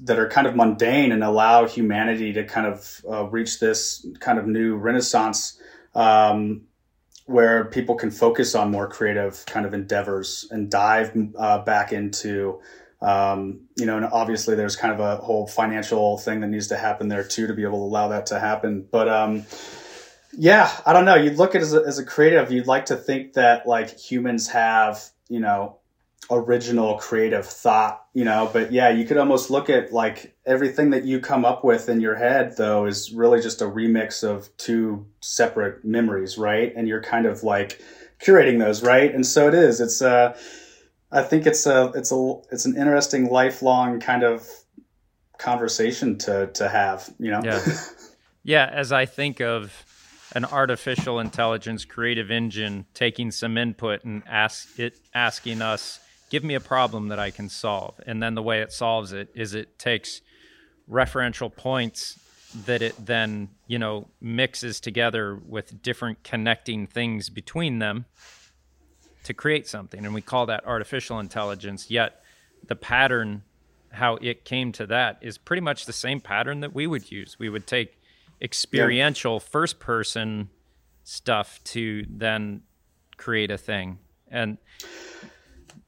[0.01, 4.39] that are kind of mundane and allow humanity to kind of uh, reach this kind
[4.39, 5.59] of new renaissance
[5.95, 6.61] um,
[7.25, 12.59] where people can focus on more creative kind of endeavors and dive uh, back into
[13.01, 16.77] um, you know and obviously there's kind of a whole financial thing that needs to
[16.77, 18.87] happen there too to be able to allow that to happen.
[18.89, 19.45] But um,
[20.35, 21.15] yeah i don't know.
[21.15, 22.51] You'd look at as a, as a creative.
[22.51, 25.77] You'd like to think that like humans have you know
[26.31, 31.03] original creative thought, you know, but yeah, you could almost look at like everything that
[31.03, 35.05] you come up with in your head though is really just a remix of two
[35.19, 36.71] separate memories, right?
[36.75, 37.81] And you're kind of like
[38.19, 39.13] curating those, right?
[39.13, 39.81] And so it is.
[39.81, 40.37] It's uh
[41.11, 44.47] I think it's a it's a it's an interesting lifelong kind of
[45.39, 47.41] conversation to to have, you know.
[47.43, 47.65] Yeah.
[48.43, 49.73] yeah, as I think of
[50.35, 55.99] an artificial intelligence creative engine taking some input and ask it asking us
[56.33, 58.01] give me a problem that I can solve.
[58.07, 60.21] And then the way it solves it is it takes
[60.89, 62.19] referential points
[62.65, 68.05] that it then, you know, mixes together with different connecting things between them
[69.25, 70.03] to create something.
[70.03, 71.91] And we call that artificial intelligence.
[71.91, 72.23] Yet
[72.65, 73.43] the pattern,
[73.91, 77.37] how it came to that, is pretty much the same pattern that we would use.
[77.37, 77.99] We would take
[78.41, 79.51] experiential yeah.
[79.51, 80.49] first person
[81.03, 82.63] stuff to then
[83.17, 83.99] create a thing.
[84.31, 84.57] And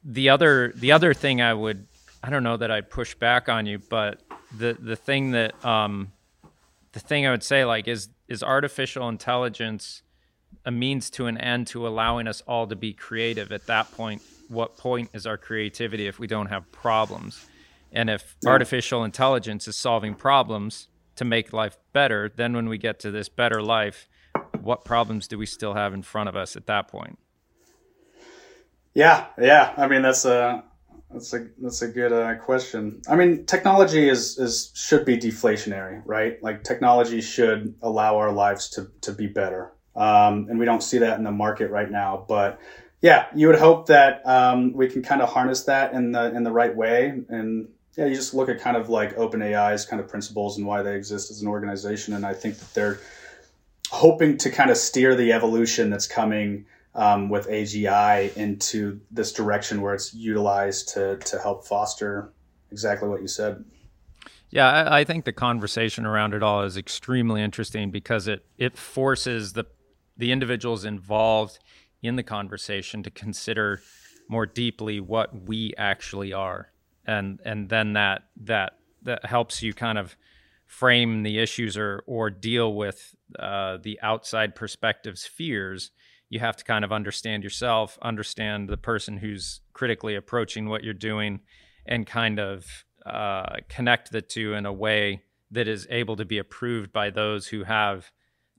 [0.05, 1.87] the other the other thing I would
[2.23, 4.21] I don't know that I'd push back on you, but
[4.55, 6.11] the the thing that um,
[6.91, 10.03] the thing I would say like is is artificial intelligence
[10.63, 13.51] a means to an end to allowing us all to be creative?
[13.51, 17.47] At that point what point is our creativity if we don't have problems?
[17.91, 18.51] And if yeah.
[18.51, 23.29] artificial intelligence is solving problems to make life better then when we get to this
[23.29, 24.07] better life
[24.61, 27.17] what problems do we still have in front of us at that point
[28.95, 29.73] yeah, yeah.
[29.77, 30.63] I mean, that's a
[31.11, 33.01] that's a that's a good uh, question.
[33.07, 36.41] I mean, technology is is should be deflationary, right?
[36.41, 40.99] Like technology should allow our lives to to be better, um, and we don't see
[40.99, 42.25] that in the market right now.
[42.27, 42.59] But
[43.01, 46.43] yeah, you would hope that um, we can kind of harness that in the in
[46.43, 50.07] the right way, and yeah, you just look at kind of like OpenAI's kind of
[50.07, 52.99] principles and why they exist as an organization, and I think that they're
[53.89, 59.81] hoping to kind of steer the evolution that's coming um, with AGI into this direction
[59.81, 62.33] where it's utilized to to help foster
[62.71, 63.63] exactly what you said.
[64.49, 68.77] Yeah, I, I, think the conversation around it all is extremely interesting because it it
[68.77, 69.65] forces the
[70.17, 71.59] the individuals involved
[72.01, 73.81] in the conversation to consider
[74.29, 76.71] more deeply what we actually are,
[77.05, 80.15] and and then that that that helps you kind of
[80.65, 85.91] frame the issues or or deal with uh, the outside perspectives fears
[86.29, 90.93] you have to kind of understand yourself, understand the person who's critically approaching what you're
[90.93, 91.41] doing,
[91.85, 92.65] and kind of
[93.05, 97.47] uh, connect the two in a way that is able to be approved by those
[97.47, 98.11] who have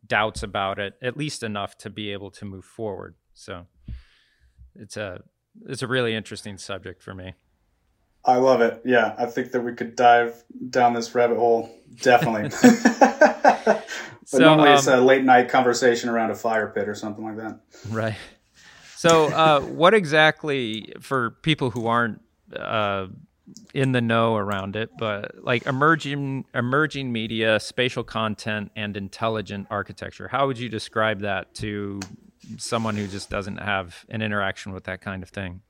[0.06, 3.16] doubts about it, at least enough to be able to move forward.
[3.34, 3.66] So
[4.74, 5.22] it's a
[5.66, 7.34] it's a really interesting subject for me.
[8.24, 8.82] I love it.
[8.84, 11.70] Yeah, I think that we could dive down this rabbit hole.
[12.02, 12.50] Definitely.
[13.66, 17.24] But so, normally um, it's a late night conversation around a fire pit or something
[17.24, 17.60] like that.
[17.88, 18.16] Right.
[18.96, 22.20] So, uh, what exactly for people who aren't
[22.54, 23.06] uh,
[23.74, 30.28] in the know around it, but like emerging emerging media, spatial content, and intelligent architecture?
[30.28, 32.00] How would you describe that to
[32.58, 35.60] someone who just doesn't have an interaction with that kind of thing?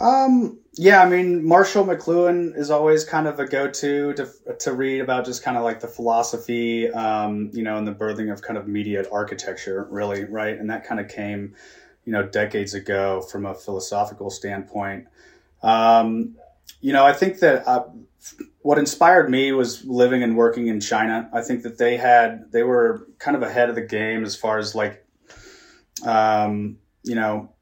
[0.00, 4.28] Um, yeah, I mean, Marshall McLuhan is always kind of a go-to to
[4.60, 8.32] to read about just kind of like the philosophy, um, you know, and the birthing
[8.32, 10.56] of kind of media architecture, really, right?
[10.56, 11.54] And that kind of came,
[12.04, 15.06] you know, decades ago from a philosophical standpoint.
[15.62, 16.36] Um,
[16.80, 17.84] you know, I think that uh,
[18.62, 21.28] what inspired me was living and working in China.
[21.34, 24.56] I think that they had they were kind of ahead of the game as far
[24.56, 25.04] as like,
[26.06, 27.52] um, you know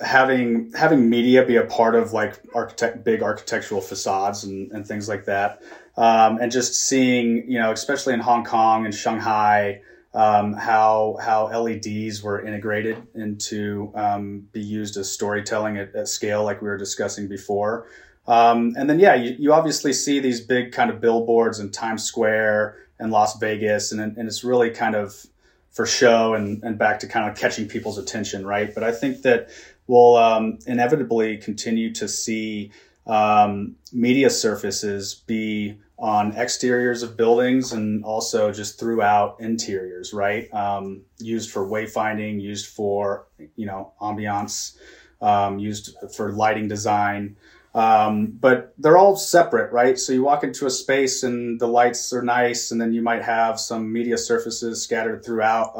[0.00, 5.08] having having media be a part of like architect big architectural facades and, and things
[5.08, 5.62] like that
[5.96, 9.80] um, and just seeing you know especially in hong kong and shanghai
[10.12, 16.44] um, how how leds were integrated into um, be used as storytelling at, at, scale
[16.44, 17.88] like we were discussing before
[18.26, 22.04] um, and then yeah you, you obviously see these big kind of billboards in times
[22.04, 25.26] square and las vegas and, and it's really kind of
[25.76, 28.74] for show and, and back to kind of catching people's attention, right?
[28.74, 29.50] But I think that
[29.86, 32.72] we'll um, inevitably continue to see
[33.06, 40.52] um, media surfaces be on exteriors of buildings and also just throughout interiors, right?
[40.52, 43.26] Um, used for wayfinding, used for
[43.56, 44.76] you know ambiance,
[45.22, 47.36] um, used for lighting design.
[47.74, 49.98] Um, but they're all separate, right?
[49.98, 53.22] So you walk into a space and the lights are nice, and then you might
[53.22, 55.78] have some media surfaces scattered throughout.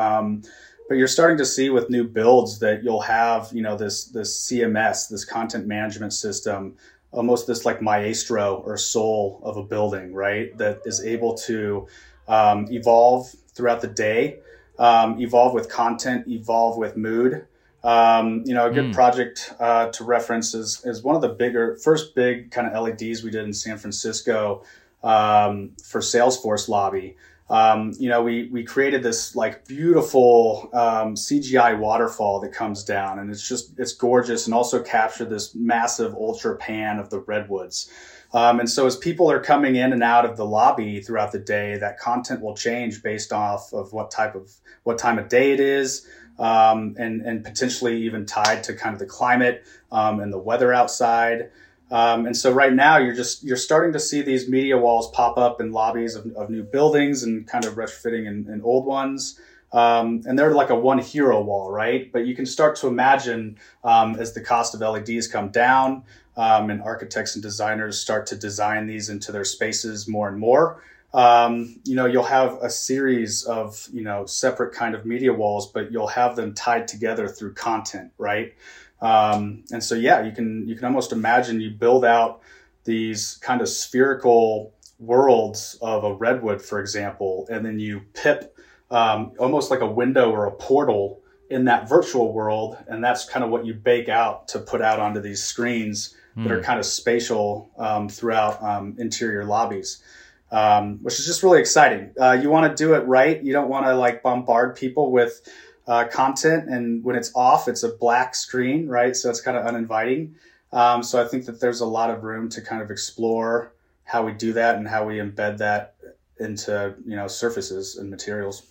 [0.89, 4.49] But you're starting to see with new builds that you'll have, you know, this this
[4.49, 6.77] CMS, this content management system,
[7.11, 10.57] almost this like maestro or soul of a building, right?
[10.59, 11.89] That is able to
[12.29, 14.39] um, evolve throughout the day,
[14.79, 17.47] um, evolve with content, evolve with mood.
[17.83, 18.95] Um, you know, a good mm.
[18.95, 23.23] project uh, to reference is, is one of the bigger, first big kind of LEDs
[23.23, 24.65] we did in San Francisco
[25.05, 27.17] um, for Salesforce lobby.
[27.49, 33.21] Um, you know, we, we created this like beautiful um, CGI waterfall that comes down
[33.21, 37.89] and it's just, it's gorgeous and also captured this massive ultra pan of the redwoods.
[38.33, 41.39] Um, and so as people are coming in and out of the lobby throughout the
[41.39, 45.53] day, that content will change based off of what type of, what time of day
[45.53, 46.07] it is,
[46.39, 50.73] um, and, and potentially even tied to kind of the climate um, and the weather
[50.73, 51.51] outside.
[51.91, 55.39] Um, and so right now you're just you're starting to see these media walls pop
[55.39, 59.41] up in lobbies of, of new buildings and kind of retrofitting in, in old ones.
[59.73, 62.11] Um, and they're like a one hero wall, right?
[62.13, 66.05] But you can start to imagine um, as the cost of LEDs come down
[66.37, 70.83] um, and architects and designers start to design these into their spaces more and more
[71.17, 75.73] um, you know, you'll have a series of, you know, separate kind of media walls,
[75.73, 78.55] but you'll have them tied together through content, right?
[79.01, 82.41] Um, and so, yeah, you can, you can almost imagine you build out
[82.85, 88.57] these kind of spherical worlds of a redwood, for example, and then you pip
[88.91, 91.21] um, almost like a window or a portal
[91.51, 92.77] in that virtual world.
[92.89, 96.45] And that's kind of what you bake out to put out onto these screens mm.
[96.45, 96.65] that are hmm.
[96.65, 100.03] kind of spatial um, throughout um, interior lobbies
[100.51, 102.13] um, which is just really exciting.
[102.21, 103.43] Uh, you want to do it right.
[103.43, 105.41] You don't want to like bombard people with
[105.87, 109.15] uh, content, and when it's off, it's a black screen, right?
[109.15, 110.35] So it's kind of uninviting.
[110.73, 113.73] Um, so I think that there's a lot of room to kind of explore
[114.05, 115.95] how we do that and how we embed that
[116.39, 118.65] into you know surfaces and materials.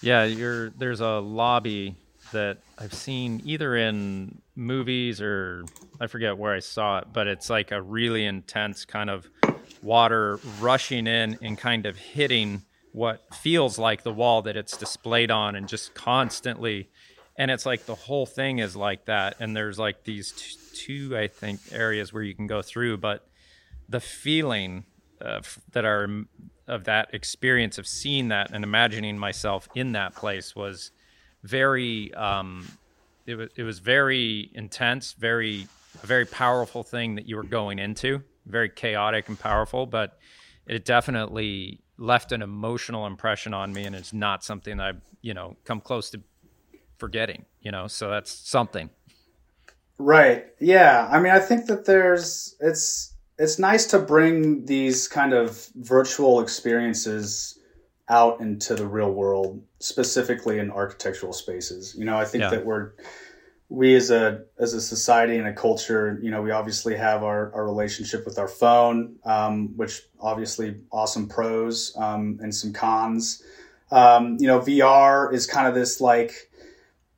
[0.00, 1.96] Yeah, you're there's a lobby
[2.32, 5.64] that I've seen either in movies or
[6.00, 9.28] I forget where I saw it, but it's like a really intense kind of
[9.82, 15.30] water rushing in and kind of hitting what feels like the wall that it's displayed
[15.30, 16.88] on and just constantly
[17.36, 19.36] and it's like the whole thing is like that.
[19.40, 23.26] And there's like these t- two i think areas where you can go through but
[23.88, 24.84] the feeling
[25.20, 26.24] of, that are
[26.66, 30.90] of that experience of seeing that and imagining myself in that place was
[31.42, 32.66] very um,
[33.26, 35.66] it was it was very intense very
[36.02, 40.18] a very powerful thing that you were going into very chaotic and powerful, but
[40.66, 45.56] it definitely left an emotional impression on me, and it's not something I've you know
[45.64, 46.20] come close to
[46.98, 47.44] forgetting.
[47.60, 48.90] You know, so that's something.
[49.98, 50.46] Right.
[50.58, 51.08] Yeah.
[51.10, 56.40] I mean, I think that there's it's it's nice to bring these kind of virtual
[56.40, 57.58] experiences
[58.08, 61.94] out into the real world, specifically in architectural spaces.
[61.96, 62.50] You know, I think yeah.
[62.50, 62.92] that we're
[63.72, 67.50] we as a as a society and a culture, you know, we obviously have our,
[67.54, 73.42] our relationship with our phone, um, which obviously awesome pros um, and some cons.
[73.90, 76.50] Um, you know, VR is kind of this like,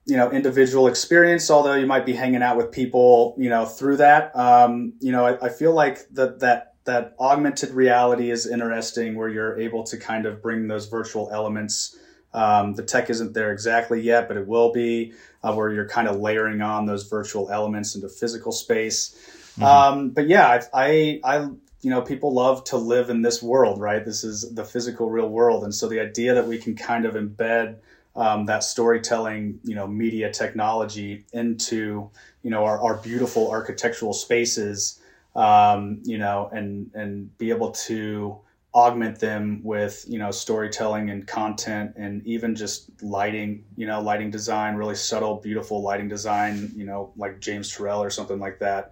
[0.07, 1.51] you know, individual experience.
[1.51, 4.35] Although you might be hanging out with people, you know, through that.
[4.37, 9.29] Um, you know, I, I feel like that that that augmented reality is interesting, where
[9.29, 11.99] you're able to kind of bring those virtual elements
[12.35, 15.13] um, the tech isn't there exactly yet, but it will be,
[15.43, 19.17] uh, where you're kind of layering on those virtual elements into physical space.
[19.55, 19.63] Mm-hmm.
[19.63, 21.49] Um, but yeah, I, I, I,
[21.81, 24.05] you know, people love to live in this world, right?
[24.05, 27.15] This is the physical, real world, and so the idea that we can kind of
[27.15, 27.77] embed
[28.17, 32.11] um, that storytelling, you know, media technology into,
[32.43, 35.01] you know, our, our beautiful architectural spaces,
[35.37, 38.39] um, you know, and and be able to
[38.75, 44.31] augment them with you know storytelling and content and even just lighting you know lighting
[44.31, 48.91] design really subtle beautiful lighting design you know like james turrell or something like that.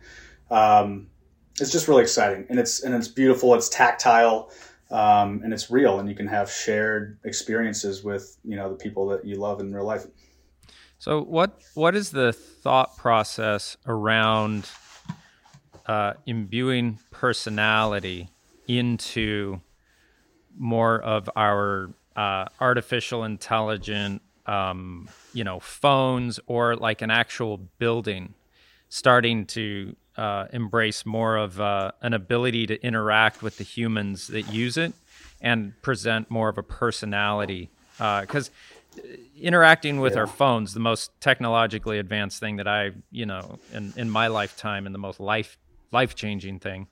[0.50, 1.08] Um,
[1.60, 4.50] it's just really exciting and it's and it's beautiful it's tactile
[4.92, 9.08] um, and it's real and you can have shared experiences with you know the people
[9.08, 10.06] that you love in real life.
[10.98, 14.70] So what what is the thought process around
[15.86, 18.28] uh, imbuing personality
[18.68, 19.60] into
[20.56, 28.34] more of our uh, artificial intelligent, um, you know, phones or like an actual building
[28.88, 34.52] starting to uh, embrace more of uh, an ability to interact with the humans that
[34.52, 34.92] use it
[35.40, 37.70] and present more of a personality.
[37.96, 38.50] Because
[38.98, 39.02] uh,
[39.40, 40.20] interacting with yeah.
[40.20, 44.84] our phones, the most technologically advanced thing that I, you know, in, in my lifetime
[44.84, 45.56] and the most life
[45.92, 46.88] life changing thing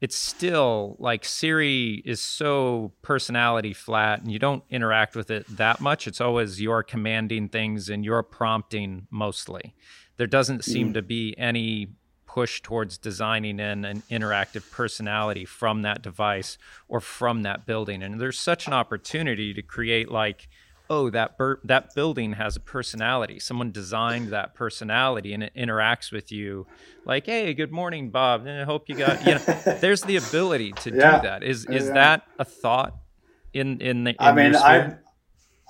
[0.00, 5.80] it's still like Siri is so personality flat and you don't interact with it that
[5.80, 6.06] much.
[6.06, 9.74] It's always you're commanding things and you're prompting mostly.
[10.16, 10.94] There doesn't seem mm.
[10.94, 11.88] to be any
[12.26, 16.56] push towards designing in an interactive personality from that device
[16.88, 18.02] or from that building.
[18.02, 20.48] And there's such an opportunity to create like
[20.90, 26.12] oh that bur- that building has a personality someone designed that personality and it interacts
[26.12, 26.66] with you
[27.06, 29.38] like hey good morning bob i hope you got you know
[29.80, 31.16] there's the ability to yeah.
[31.16, 31.94] do that is is yeah.
[31.94, 32.94] that a thought
[33.54, 34.94] in in the in i mean i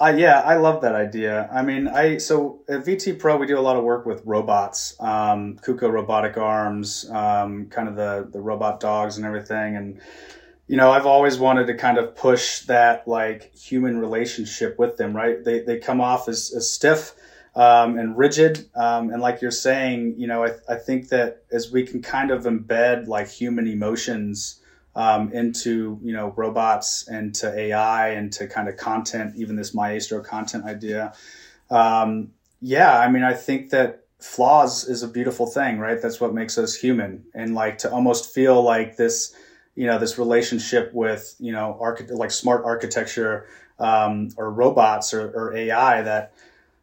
[0.02, 1.46] I, yeah, I love that idea.
[1.52, 4.96] I mean, I so at VT Pro we do a lot of work with robots,
[4.98, 10.00] um, Kuka robotic arms, um, kind of the the robot dogs and everything, and
[10.70, 15.16] you know, I've always wanted to kind of push that like human relationship with them,
[15.16, 15.44] right?
[15.44, 17.12] They, they come off as, as stiff
[17.56, 18.70] um, and rigid.
[18.76, 22.30] Um, and like you're saying, you know, I, I think that as we can kind
[22.30, 24.60] of embed like human emotions
[24.94, 29.74] um, into, you know, robots and to AI and to kind of content, even this
[29.74, 31.14] Maestro content idea.
[31.68, 36.00] Um, yeah, I mean, I think that flaws is a beautiful thing, right?
[36.00, 37.24] That's what makes us human.
[37.34, 39.34] And like to almost feel like this,
[39.74, 43.46] you know this relationship with you know archi- like smart architecture
[43.78, 46.32] um, or robots or, or AI that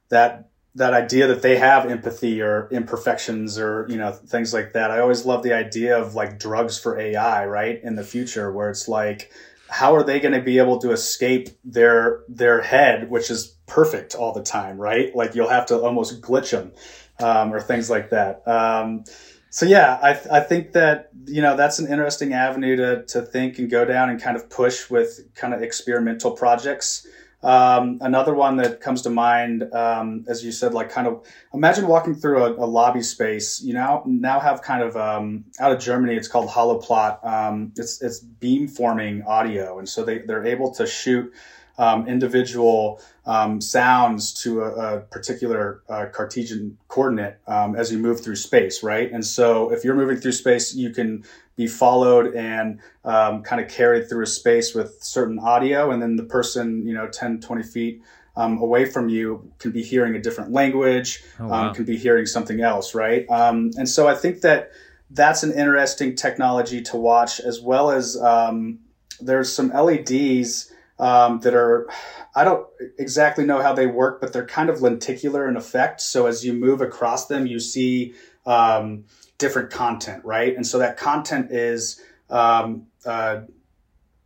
[0.10, 4.92] that that idea that they have empathy or imperfections or you know things like that.
[4.92, 7.82] I always love the idea of like drugs for AI, right?
[7.84, 9.32] In the future, where it's like,
[9.70, 14.16] how are they going to be able to escape their their head, which is perfect
[14.16, 15.16] all the time, right?
[15.16, 16.72] Like you'll have to almost glitch them
[17.20, 18.48] um, or things like that.
[18.48, 19.04] Um,
[19.50, 23.60] so yeah, I, I think that you know that's an interesting avenue to to think
[23.60, 27.08] and go down and kind of push with kind of experimental projects.
[27.44, 31.88] Um, another one that comes to mind, um, as you said, like kind of imagine
[31.88, 33.62] walking through a, a lobby space.
[33.62, 37.26] You now now have kind of um, out of Germany, it's called Holoplot.
[37.26, 41.32] Um, it's it's beam forming audio, and so they they're able to shoot
[41.78, 48.22] um, individual um, sounds to a, a particular uh, Cartesian coordinate um, as you move
[48.22, 49.12] through space, right?
[49.12, 51.26] And so if you're moving through space, you can
[51.58, 56.16] be followed and um, kind of carried through a space with certain audio, and then
[56.16, 58.02] the person, you know, 10, 20 feet
[58.38, 61.68] um, away from you can be hearing a different language, oh, um, wow.
[61.68, 63.30] um, can be hearing something else, right?
[63.30, 64.72] Um, and so I think that
[65.10, 68.80] that's an interesting technology to watch, as well as um,
[69.20, 71.90] there's some LEDs um, that are
[72.36, 72.68] I don't
[72.98, 76.02] exactly know how they work, but they're kind of lenticular in effect.
[76.02, 78.14] So as you move across them, you see
[78.46, 79.06] um,
[79.38, 80.56] different content, right?
[80.56, 83.42] And so that content is um, uh,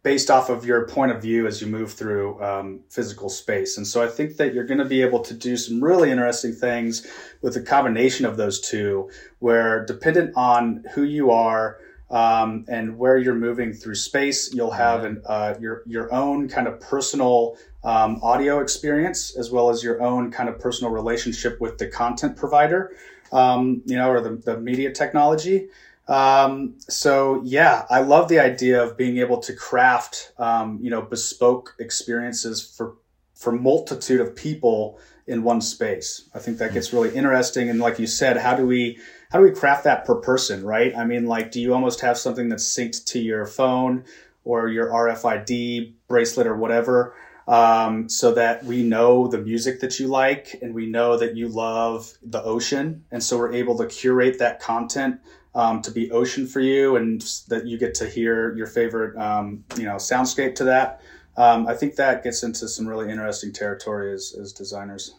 [0.03, 3.77] based off of your point of view as you move through um, physical space.
[3.77, 6.53] And so I think that you're going to be able to do some really interesting
[6.53, 7.05] things
[7.41, 9.09] with the combination of those two,
[9.39, 11.77] where dependent on who you are
[12.11, 16.67] um, and where you're moving through space, you'll have an, uh, your your own kind
[16.67, 21.77] of personal um, audio experience as well as your own kind of personal relationship with
[21.77, 22.95] the content provider,
[23.31, 25.69] um, you know, or the, the media technology.
[26.07, 31.01] Um, so yeah, I love the idea of being able to craft, um, you know,
[31.01, 32.95] bespoke experiences for
[33.35, 36.29] for multitude of people in one space.
[36.35, 37.69] I think that gets really interesting.
[37.69, 38.99] And like you said, how do we
[39.31, 40.95] how do we craft that per person, right?
[40.95, 44.03] I mean, like, do you almost have something that's synced to your phone
[44.43, 47.15] or your RFID bracelet or whatever,
[47.47, 51.47] um, so that we know the music that you like and we know that you
[51.47, 55.19] love the ocean, and so we're able to curate that content
[55.55, 59.63] um, to be ocean for you, and that you get to hear your favorite, um,
[59.77, 61.01] you know, soundscape to that.
[61.37, 65.13] Um, I think that gets into some really interesting territory as, as designers.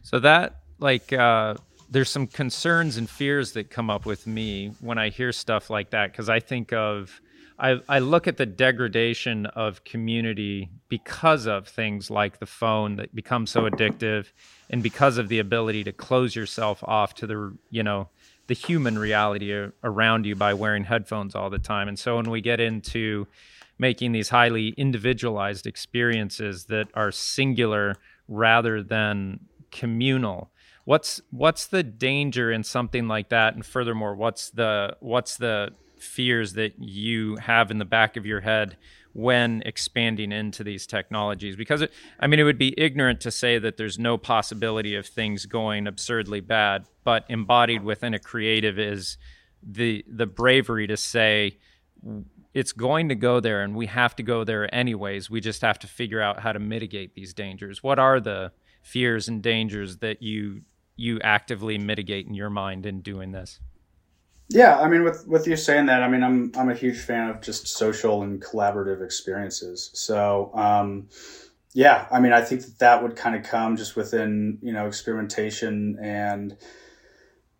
[0.00, 1.12] So that like.
[1.12, 1.56] Uh
[1.94, 5.90] there's some concerns and fears that come up with me when I hear stuff like
[5.90, 7.20] that because I think of
[7.56, 13.14] I, I look at the degradation of community because of things like the phone that
[13.14, 14.26] becomes so addictive
[14.70, 18.08] and because of the ability to close yourself off to the you know
[18.48, 19.52] the human reality
[19.84, 21.86] around you by wearing headphones all the time.
[21.86, 23.28] And so when we get into
[23.78, 27.94] making these highly individualized experiences that are singular
[28.26, 29.38] rather than
[29.70, 30.50] communal
[30.84, 33.54] what's what's the danger in something like that?
[33.54, 38.40] And furthermore what's the what's the fears that you have in the back of your
[38.40, 38.76] head
[39.12, 41.56] when expanding into these technologies?
[41.56, 45.06] Because it, i mean it would be ignorant to say that there's no possibility of
[45.06, 49.16] things going absurdly bad but embodied within a creative is
[49.62, 51.56] the the bravery to say
[52.54, 55.28] it's going to go there and we have to go there anyways.
[55.28, 57.82] We just have to figure out how to mitigate these dangers.
[57.82, 60.62] What are the fears and dangers that you
[60.96, 63.60] you actively mitigate in your mind in doing this
[64.48, 67.30] yeah, I mean, with with you saying that, I mean, I'm I'm a huge fan
[67.30, 69.90] of just social and collaborative experiences.
[69.94, 71.08] So, um,
[71.72, 74.86] yeah, I mean, I think that that would kind of come just within you know
[74.86, 76.58] experimentation and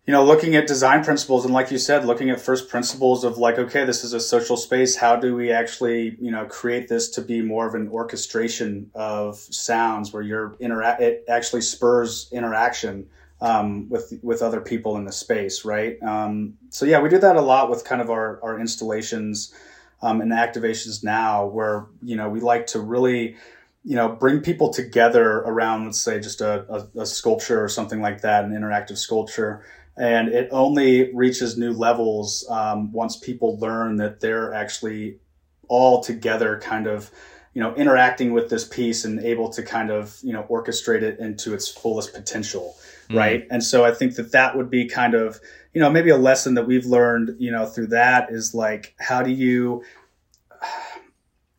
[0.05, 3.39] you know looking at design principles and like you said, looking at first principles of
[3.39, 4.95] like, okay, this is a social space.
[4.95, 9.37] How do we actually you know create this to be more of an orchestration of
[9.37, 11.01] sounds where you're interact?
[11.01, 13.07] It actually spurs interaction
[13.41, 16.01] um, with with other people in the space, right?
[16.01, 19.53] Um, so yeah, we do that a lot with kind of our our installations
[20.01, 23.35] um, and activations now, where you know we like to really
[23.83, 28.01] you know bring people together around, let's say, just a, a, a sculpture or something
[28.01, 29.65] like that, an interactive sculpture.
[29.97, 35.19] And it only reaches new levels um, once people learn that they're actually
[35.69, 37.11] all together, kind of
[37.53, 41.19] you know interacting with this piece and able to kind of you know orchestrate it
[41.19, 42.75] into its fullest potential
[43.09, 43.17] mm.
[43.17, 45.39] right and so i think that that would be kind of
[45.73, 49.21] you know maybe a lesson that we've learned you know through that is like how
[49.21, 49.83] do you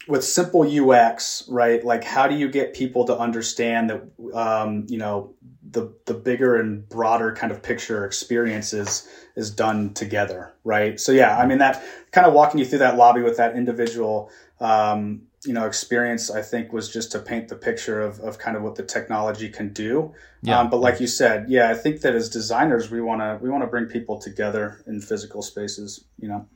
[0.09, 4.03] with simple ux right like how do you get people to understand that
[4.35, 5.35] um, you know
[5.69, 11.37] the the bigger and broader kind of picture experiences is done together right so yeah
[11.37, 14.31] i mean that kind of walking you through that lobby with that individual
[14.61, 18.57] um, you know experience i think was just to paint the picture of, of kind
[18.57, 20.15] of what the technology can do.
[20.43, 20.61] Yeah.
[20.61, 23.51] Um, but like you said yeah i think that as designers we want to we
[23.51, 26.47] want to bring people together in physical spaces you know?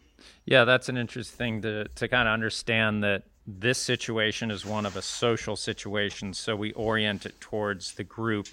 [0.44, 4.86] Yeah that's an interesting thing to to kind of understand that this situation is one
[4.86, 8.48] of a social situation so we orient it towards the group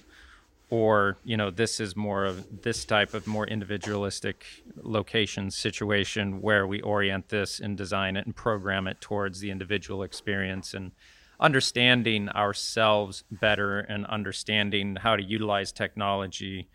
[0.70, 4.46] or you know this is more of this type of more individualistic
[4.76, 10.04] location situation where we orient this and design it and program it towards the individual
[10.04, 10.92] experience and
[11.40, 16.68] understanding ourselves better and understanding how to utilize technology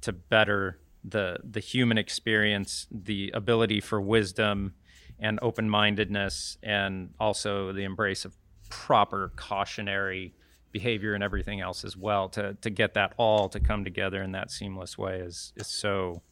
[0.00, 4.74] to better the the human experience the ability for wisdom
[5.18, 8.36] and open-mindedness and also the embrace of
[8.68, 10.34] proper cautionary
[10.72, 14.32] behavior and everything else as well to to get that all to come together in
[14.32, 16.22] that seamless way is is so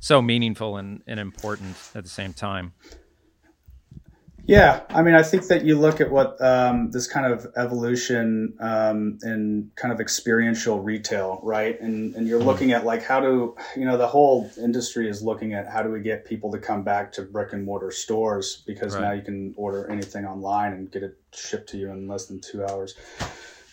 [0.00, 2.72] so meaningful and, and important at the same time
[4.46, 8.54] yeah i mean i think that you look at what um, this kind of evolution
[8.60, 12.48] um, in kind of experiential retail right and and you're mm-hmm.
[12.48, 15.90] looking at like how do you know the whole industry is looking at how do
[15.90, 19.02] we get people to come back to brick and mortar stores because right.
[19.02, 22.40] now you can order anything online and get it shipped to you in less than
[22.40, 22.94] two hours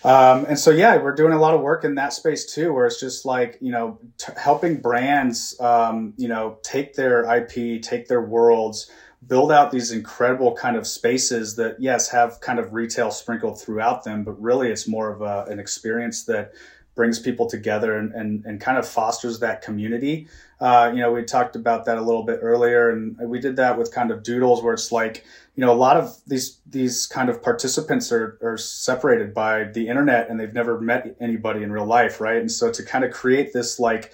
[0.04, 2.86] um, and so, yeah, we're doing a lot of work in that space too, where
[2.86, 8.08] it's just like, you know, t- helping brands, um, you know, take their IP, take
[8.08, 8.90] their worlds,
[9.28, 14.04] build out these incredible kind of spaces that, yes, have kind of retail sprinkled throughout
[14.04, 16.54] them, but really it's more of a, an experience that
[16.96, 20.28] brings people together and, and, and kind of fosters that community.
[20.60, 23.78] Uh, you know, we talked about that a little bit earlier, and we did that
[23.78, 25.24] with kind of doodles, where it's like,
[25.56, 29.88] you know, a lot of these these kind of participants are are separated by the
[29.88, 32.38] internet, and they've never met anybody in real life, right?
[32.38, 34.12] And so to kind of create this like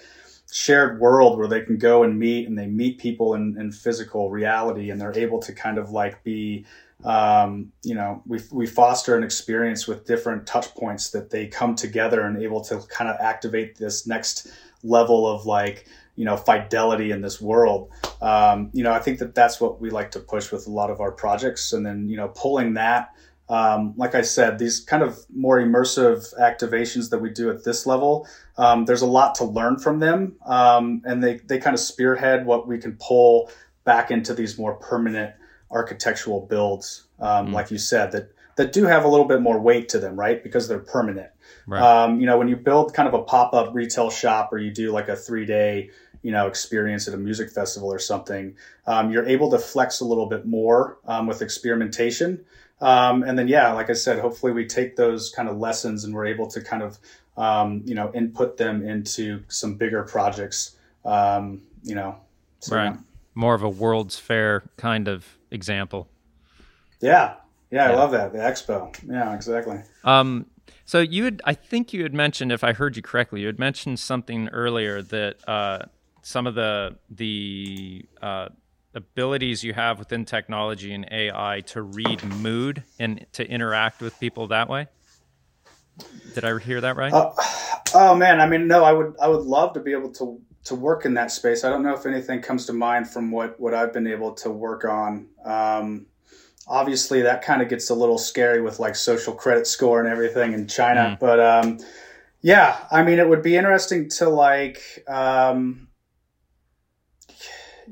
[0.56, 4.30] shared world where they can go and meet, and they meet people in, in physical
[4.30, 6.64] reality, and they're able to kind of like be
[7.04, 11.74] um, you know, we, we foster an experience with different touch points that they come
[11.74, 14.50] together and able to kind of activate this next
[14.82, 17.90] level of like you know fidelity in this world.
[18.22, 20.90] Um, you know i think that that's what we like to push with a lot
[20.90, 23.10] of our projects and then you know pulling that
[23.48, 27.86] um, like i said these kind of more immersive activations that we do at this
[27.86, 28.26] level
[28.58, 32.46] um, there's a lot to learn from them um, and they, they kind of spearhead
[32.46, 33.50] what we can pull
[33.84, 35.34] back into these more permanent
[35.70, 37.52] architectural builds mm-hmm.
[37.52, 40.42] like you said that that do have a little bit more weight to them right
[40.42, 41.30] because they're permanent
[41.66, 41.82] Right.
[41.82, 44.70] Um, you know, when you build kind of a pop up retail shop or you
[44.70, 45.90] do like a three day,
[46.22, 48.56] you know experience at a music festival or something.
[48.86, 52.44] Um, you're able to flex a little bit more um, with experimentation,
[52.80, 56.14] um, and then yeah, like I said, hopefully we take those kind of lessons and
[56.14, 56.98] we're able to kind of
[57.36, 60.76] um, you know input them into some bigger projects.
[61.04, 62.16] Um, you know,
[62.60, 62.96] so, right.
[63.34, 66.08] More of a World's Fair kind of example.
[67.00, 67.34] Yeah,
[67.70, 68.96] yeah, I love that the expo.
[69.08, 69.80] Yeah, exactly.
[70.04, 70.46] Um,
[70.84, 73.58] so you had, I think you had mentioned, if I heard you correctly, you had
[73.58, 75.80] mentioned something earlier that uh,
[76.26, 78.48] some of the the uh,
[78.94, 84.48] abilities you have within technology and AI to read mood and to interact with people
[84.48, 84.88] that way.
[86.34, 87.12] Did I hear that right?
[87.12, 87.30] Uh,
[87.94, 90.74] oh man, I mean, no, I would I would love to be able to to
[90.74, 91.62] work in that space.
[91.62, 94.50] I don't know if anything comes to mind from what what I've been able to
[94.50, 95.28] work on.
[95.44, 96.06] Um,
[96.66, 100.54] obviously that kind of gets a little scary with like social credit score and everything
[100.54, 101.16] in China.
[101.16, 101.20] Mm.
[101.20, 101.78] But um,
[102.42, 105.85] yeah, I mean, it would be interesting to like, um,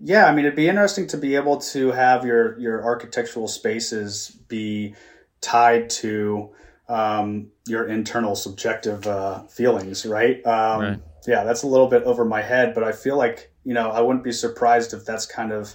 [0.03, 4.31] yeah, I mean, it'd be interesting to be able to have your your architectural spaces
[4.49, 4.95] be
[5.41, 6.51] tied to
[6.89, 10.45] um, your internal subjective uh, feelings, right?
[10.47, 11.01] Um, right?
[11.27, 14.01] Yeah, that's a little bit over my head, but I feel like you know I
[14.01, 15.75] wouldn't be surprised if that's kind of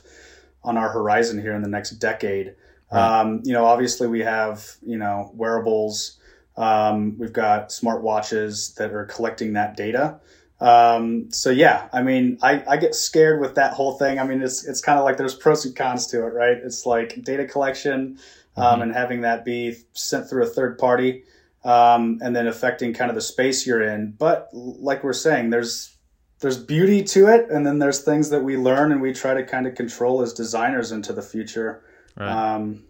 [0.64, 2.56] on our horizon here in the next decade.
[2.92, 3.20] Right.
[3.22, 6.18] Um, you know, obviously we have, you know, wearables.
[6.58, 10.20] Um, we've got smartwatches that are collecting that data.
[10.62, 14.20] Um, so yeah, I mean, I, I get scared with that whole thing.
[14.20, 16.58] I mean, it's, it's kind of like there's pros and cons to it, right?
[16.58, 18.20] It's like data collection,
[18.58, 18.82] um, mm-hmm.
[18.82, 21.24] and having that be sent through a third party,
[21.64, 24.12] um, and then affecting kind of the space you're in.
[24.12, 25.96] But like we're saying, there's,
[26.42, 27.50] there's beauty to it.
[27.50, 30.34] And then there's things that we learn and we try to kind of control as
[30.34, 31.84] designers into the future.
[32.18, 32.30] Right.
[32.30, 32.84] Um,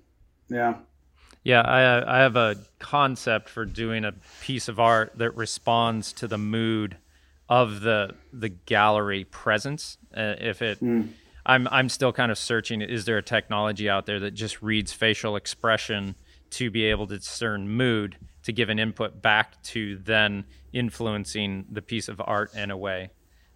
[0.49, 0.78] yeah.
[1.43, 6.28] Yeah, I I have a concept for doing a piece of art that responds to
[6.28, 6.97] the mood
[7.49, 9.97] of the the gallery presence.
[10.15, 11.09] Uh, if it, mm.
[11.45, 12.81] I'm I'm still kind of searching.
[12.81, 16.15] Is there a technology out there that just reads facial expression
[16.51, 21.81] to be able to discern mood to give an input back to then influencing the
[21.81, 23.09] piece of art in a way?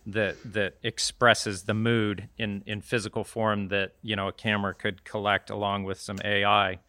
[0.06, 5.06] that that expresses the mood in in physical form that you know a camera could
[5.06, 6.80] collect along with some AI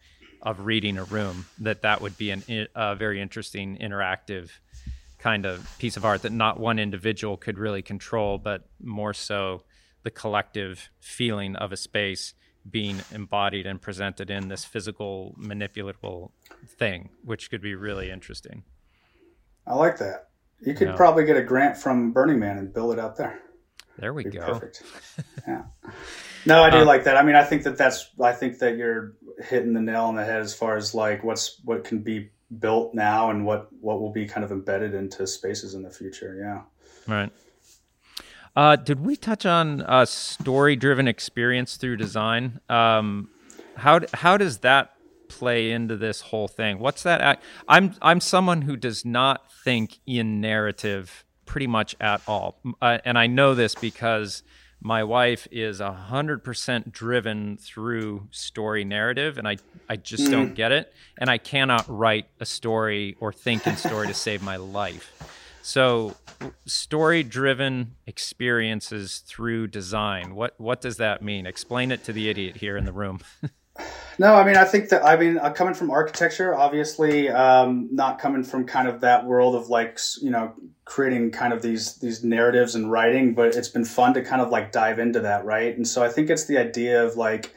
[0.41, 2.43] of reading a room that that would be an,
[2.75, 4.49] a very interesting interactive
[5.25, 9.63] kind of piece of art that not one individual could really control but more so
[10.03, 12.35] the collective feeling of a space
[12.69, 16.29] being embodied and presented in this physical manipulatable
[16.67, 18.63] thing which could be really interesting
[19.65, 20.29] i like that
[20.61, 20.95] you could yeah.
[20.95, 23.39] probably get a grant from Burning Man and build it out there.
[23.97, 24.45] There we go.
[24.45, 24.83] Perfect.
[25.47, 25.63] Yeah.
[26.47, 27.17] No, I do um, like that.
[27.17, 28.09] I mean, I think that that's.
[28.21, 31.61] I think that you're hitting the nail on the head as far as like what's
[31.63, 35.73] what can be built now and what what will be kind of embedded into spaces
[35.73, 36.35] in the future.
[36.39, 37.13] Yeah.
[37.13, 37.31] Right.
[38.55, 42.61] Uh, did we touch on uh, story driven experience through design?
[42.69, 43.29] Um,
[43.75, 44.91] how how does that
[45.27, 46.79] play into this whole thing?
[46.79, 47.19] What's that?
[47.19, 47.43] Act?
[47.67, 53.17] I'm I'm someone who does not think in narrative pretty much at all, uh, and
[53.17, 54.43] I know this because
[54.85, 59.57] my wife is a hundred percent driven through story narrative, and I
[59.89, 60.31] I just mm.
[60.31, 64.43] don't get it, and I cannot write a story or think in story to save
[64.43, 65.11] my life.
[65.63, 66.15] So,
[66.67, 70.35] story driven experiences through design.
[70.35, 71.47] What what does that mean?
[71.47, 73.21] Explain it to the idiot here in the room.
[74.17, 78.19] No, I mean, I think that I mean, uh, coming from architecture, obviously, um, not
[78.19, 80.53] coming from kind of that world of like you know
[80.85, 84.49] creating kind of these these narratives and writing, but it's been fun to kind of
[84.49, 85.75] like dive into that, right?
[85.75, 87.53] And so I think it's the idea of like,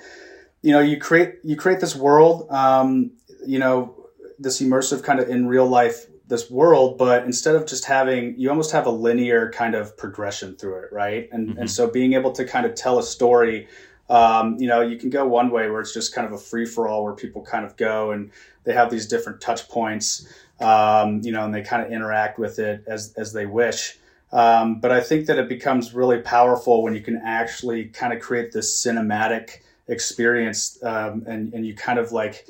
[0.62, 3.12] you know, you create you create this world, um,
[3.46, 3.94] you know,
[4.38, 8.50] this immersive kind of in real life this world, but instead of just having, you
[8.50, 11.28] almost have a linear kind of progression through it, right?
[11.32, 11.58] And mm-hmm.
[11.60, 13.68] and so being able to kind of tell a story
[14.08, 16.66] um, you know, you can go one way where it's just kind of a free
[16.66, 18.30] for all where people kind of go and
[18.64, 20.26] they have these different touch points,
[20.60, 23.98] um, you know, and they kind of interact with it as, as they wish.
[24.32, 28.20] Um, but I think that it becomes really powerful when you can actually kind of
[28.20, 32.46] create this cinematic experience um, and, and you kind of like,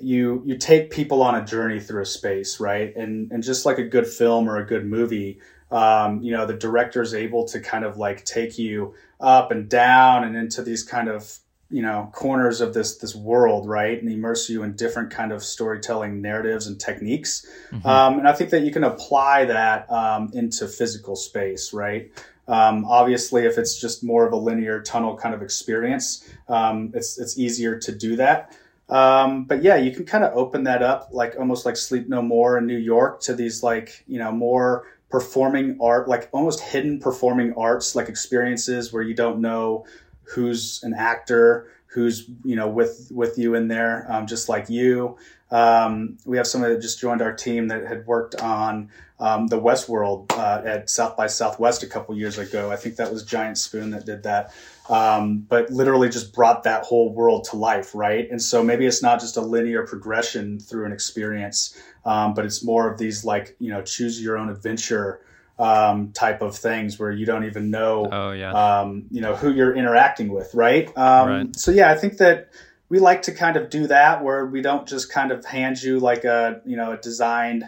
[0.00, 2.94] you you take people on a journey through a space, right?
[2.96, 6.54] And and just like a good film or a good movie, um, you know, the
[6.54, 10.82] director is able to kind of like take you up and down and into these
[10.82, 11.38] kind of
[11.70, 14.00] you know corners of this this world right?
[14.00, 17.46] And immerse you in different kind of storytelling narratives and techniques.
[17.72, 17.88] Mm-hmm.
[17.88, 22.12] um, and i think that you can apply that um, into physical space right?
[22.46, 27.18] Um, obviously if it's just more of a linear tunnel kind of experience um, it's
[27.18, 28.56] it's easier to do that.
[28.90, 32.20] Um, but yeah you can kind of open that up like almost like sleep no
[32.20, 34.84] more in new york to these like you know more
[35.14, 39.86] performing art, like almost hidden performing arts, like experiences where you don't know
[40.24, 45.16] who's an actor, who's you know with with you in there, um, just like you.
[45.52, 48.90] Um, we have somebody that just joined our team that had worked on
[49.20, 52.72] um, the Westworld uh, at South by Southwest a couple years ago.
[52.72, 54.52] I think that was Giant Spoon that did that.
[54.88, 58.28] Um, but literally just brought that whole world to life, right?
[58.28, 62.64] And so maybe it's not just a linear progression through an experience, um, but it's
[62.64, 65.20] more of these like you know choose your own adventure
[65.58, 68.52] um, type of things where you don't even know, oh, yeah.
[68.52, 70.88] um, you know, who you're interacting with, right?
[70.98, 71.56] Um, Right.
[71.56, 72.50] So yeah, I think that
[72.88, 75.98] we like to kind of do that where we don't just kind of hand you
[76.00, 77.64] like a you know a designed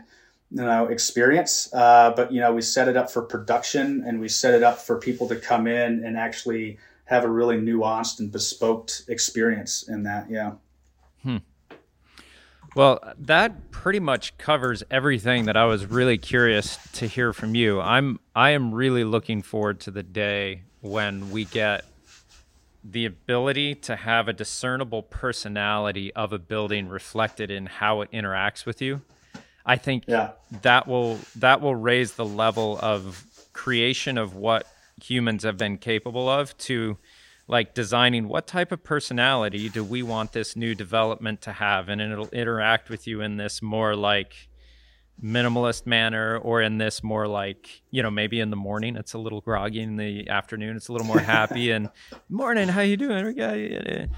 [0.51, 4.29] you know experience, uh, but you know we set it up for production and we
[4.29, 8.33] set it up for people to come in and actually have a really nuanced and
[8.33, 10.29] bespoke experience in that.
[10.31, 10.53] Yeah.
[12.77, 17.81] Well, that pretty much covers everything that I was really curious to hear from you.
[17.81, 21.87] I'm I am really looking forward to the day when we get
[22.85, 28.67] the ability to have a discernible personality of a building reflected in how it interacts
[28.67, 29.01] with you.
[29.65, 30.33] I think Yeah.
[30.61, 33.25] that will that will raise the level of
[33.55, 34.67] creation of what
[35.03, 36.99] humans have been capable of to
[37.49, 41.89] like designing what type of personality do we want this new development to have?
[41.89, 44.49] And it'll interact with you in this more like
[45.23, 49.19] minimalist manner or in this more like you know maybe in the morning it's a
[49.19, 51.89] little groggy in the afternoon it's a little more happy and
[52.29, 54.11] morning how you doing?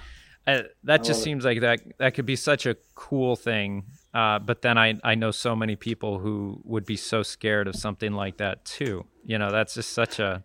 [0.45, 1.23] Uh, that just it.
[1.23, 5.15] seems like that that could be such a cool thing uh, but then I, I
[5.15, 9.07] know so many people who would be so scared of something like that too.
[9.25, 10.43] You know that's just such a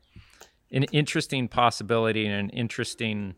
[0.74, 3.36] an interesting possibility and an interesting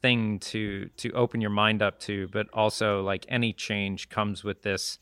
[0.00, 4.62] thing to to open your mind up to but also like any change comes with
[4.62, 4.98] this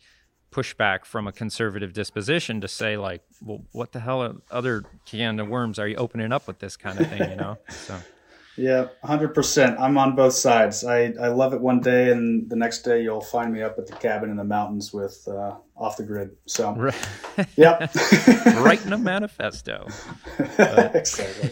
[0.51, 5.49] pushback from a conservative disposition to say like well what the hell other can of
[5.49, 7.59] worms are you opening up with this kind of thing you know?
[7.69, 7.99] So
[8.57, 9.79] Yeah, hundred percent.
[9.79, 10.83] I'm on both sides.
[10.85, 13.87] I, I love it one day, and the next day you'll find me up at
[13.87, 16.31] the cabin in the mountains with uh, off the grid.
[16.47, 16.95] So, right,
[17.57, 17.95] yep,
[18.57, 19.87] writing a manifesto
[20.59, 21.51] exactly.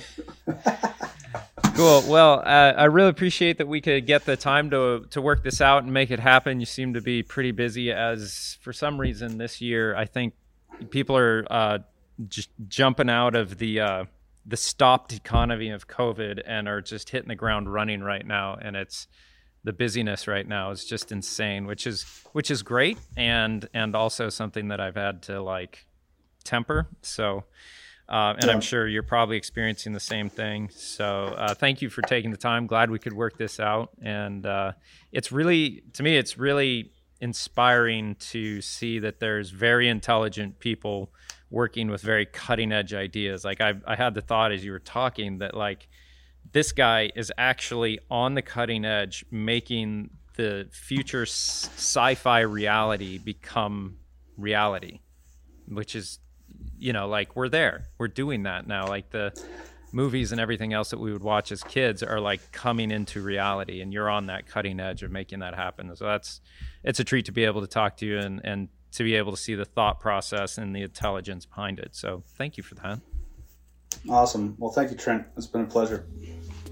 [1.75, 2.05] Cool.
[2.07, 5.61] Well, uh, I really appreciate that we could get the time to to work this
[5.61, 6.61] out and make it happen.
[6.61, 10.35] You seem to be pretty busy, as for some reason this year, I think
[10.91, 11.79] people are uh,
[12.29, 14.05] just jumping out of the uh,
[14.47, 18.57] the stopped economy of COVID and are just hitting the ground running right now.
[18.61, 19.09] And it's
[19.65, 24.29] the busyness right now is just insane, which is which is great, and and also
[24.29, 25.87] something that I've had to like
[26.45, 26.89] temper.
[27.03, 27.45] So.
[28.07, 30.69] Uh, and I'm sure you're probably experiencing the same thing.
[30.75, 32.67] So uh, thank you for taking the time.
[32.67, 33.93] Glad we could work this out.
[34.03, 34.73] And uh,
[35.11, 36.93] it's really, to me, it's really
[37.23, 41.15] inspiring to see that there's very intelligent people
[41.51, 43.45] working with very cutting edge ideas.
[43.45, 45.89] Like I, I had the thought as you were talking that like
[46.53, 53.99] this guy is actually on the cutting edge, making the future sci-fi reality become
[54.37, 55.01] reality,
[55.69, 56.19] which is
[56.77, 57.87] you know like we're there.
[57.99, 58.87] We're doing that now.
[58.89, 59.33] Like the
[59.93, 63.81] movies and everything else that we would watch as kids are like coming into reality
[63.81, 65.95] and you're on that cutting edge of making that happen.
[65.95, 66.41] So that's
[66.83, 69.31] it's a treat to be able to talk to you and and to be able
[69.33, 73.01] to see the thought process and the intelligence behind it so thank you for that
[74.09, 74.55] Awesome.
[74.59, 75.25] Well, thank you, Trent.
[75.37, 76.07] It's been a pleasure.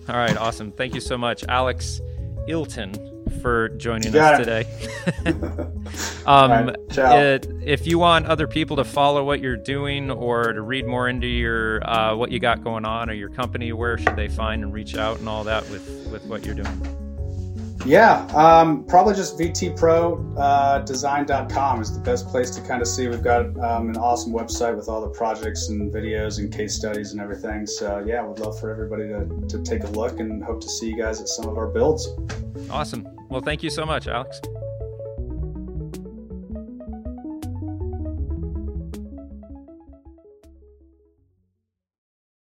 [0.09, 2.01] all right awesome thank you so much alex
[2.49, 2.93] ilton
[3.41, 4.45] for joining us it.
[4.45, 4.64] today
[6.27, 10.61] um, right, it- if you want other people to follow what you're doing or to
[10.61, 14.16] read more into your uh, what you got going on or your company where should
[14.16, 17.01] they find and reach out and all that with with what you're doing
[17.85, 23.09] Yeah, um, probably just vtprodesign.com is the best place to kind of see.
[23.09, 27.12] We've got um, an awesome website with all the projects and videos and case studies
[27.12, 27.66] and everything.
[27.66, 30.89] So, yeah, would love for everybody to, to take a look and hope to see
[30.89, 32.09] you guys at some of our builds.
[32.70, 34.41] awesome well thank you so much alex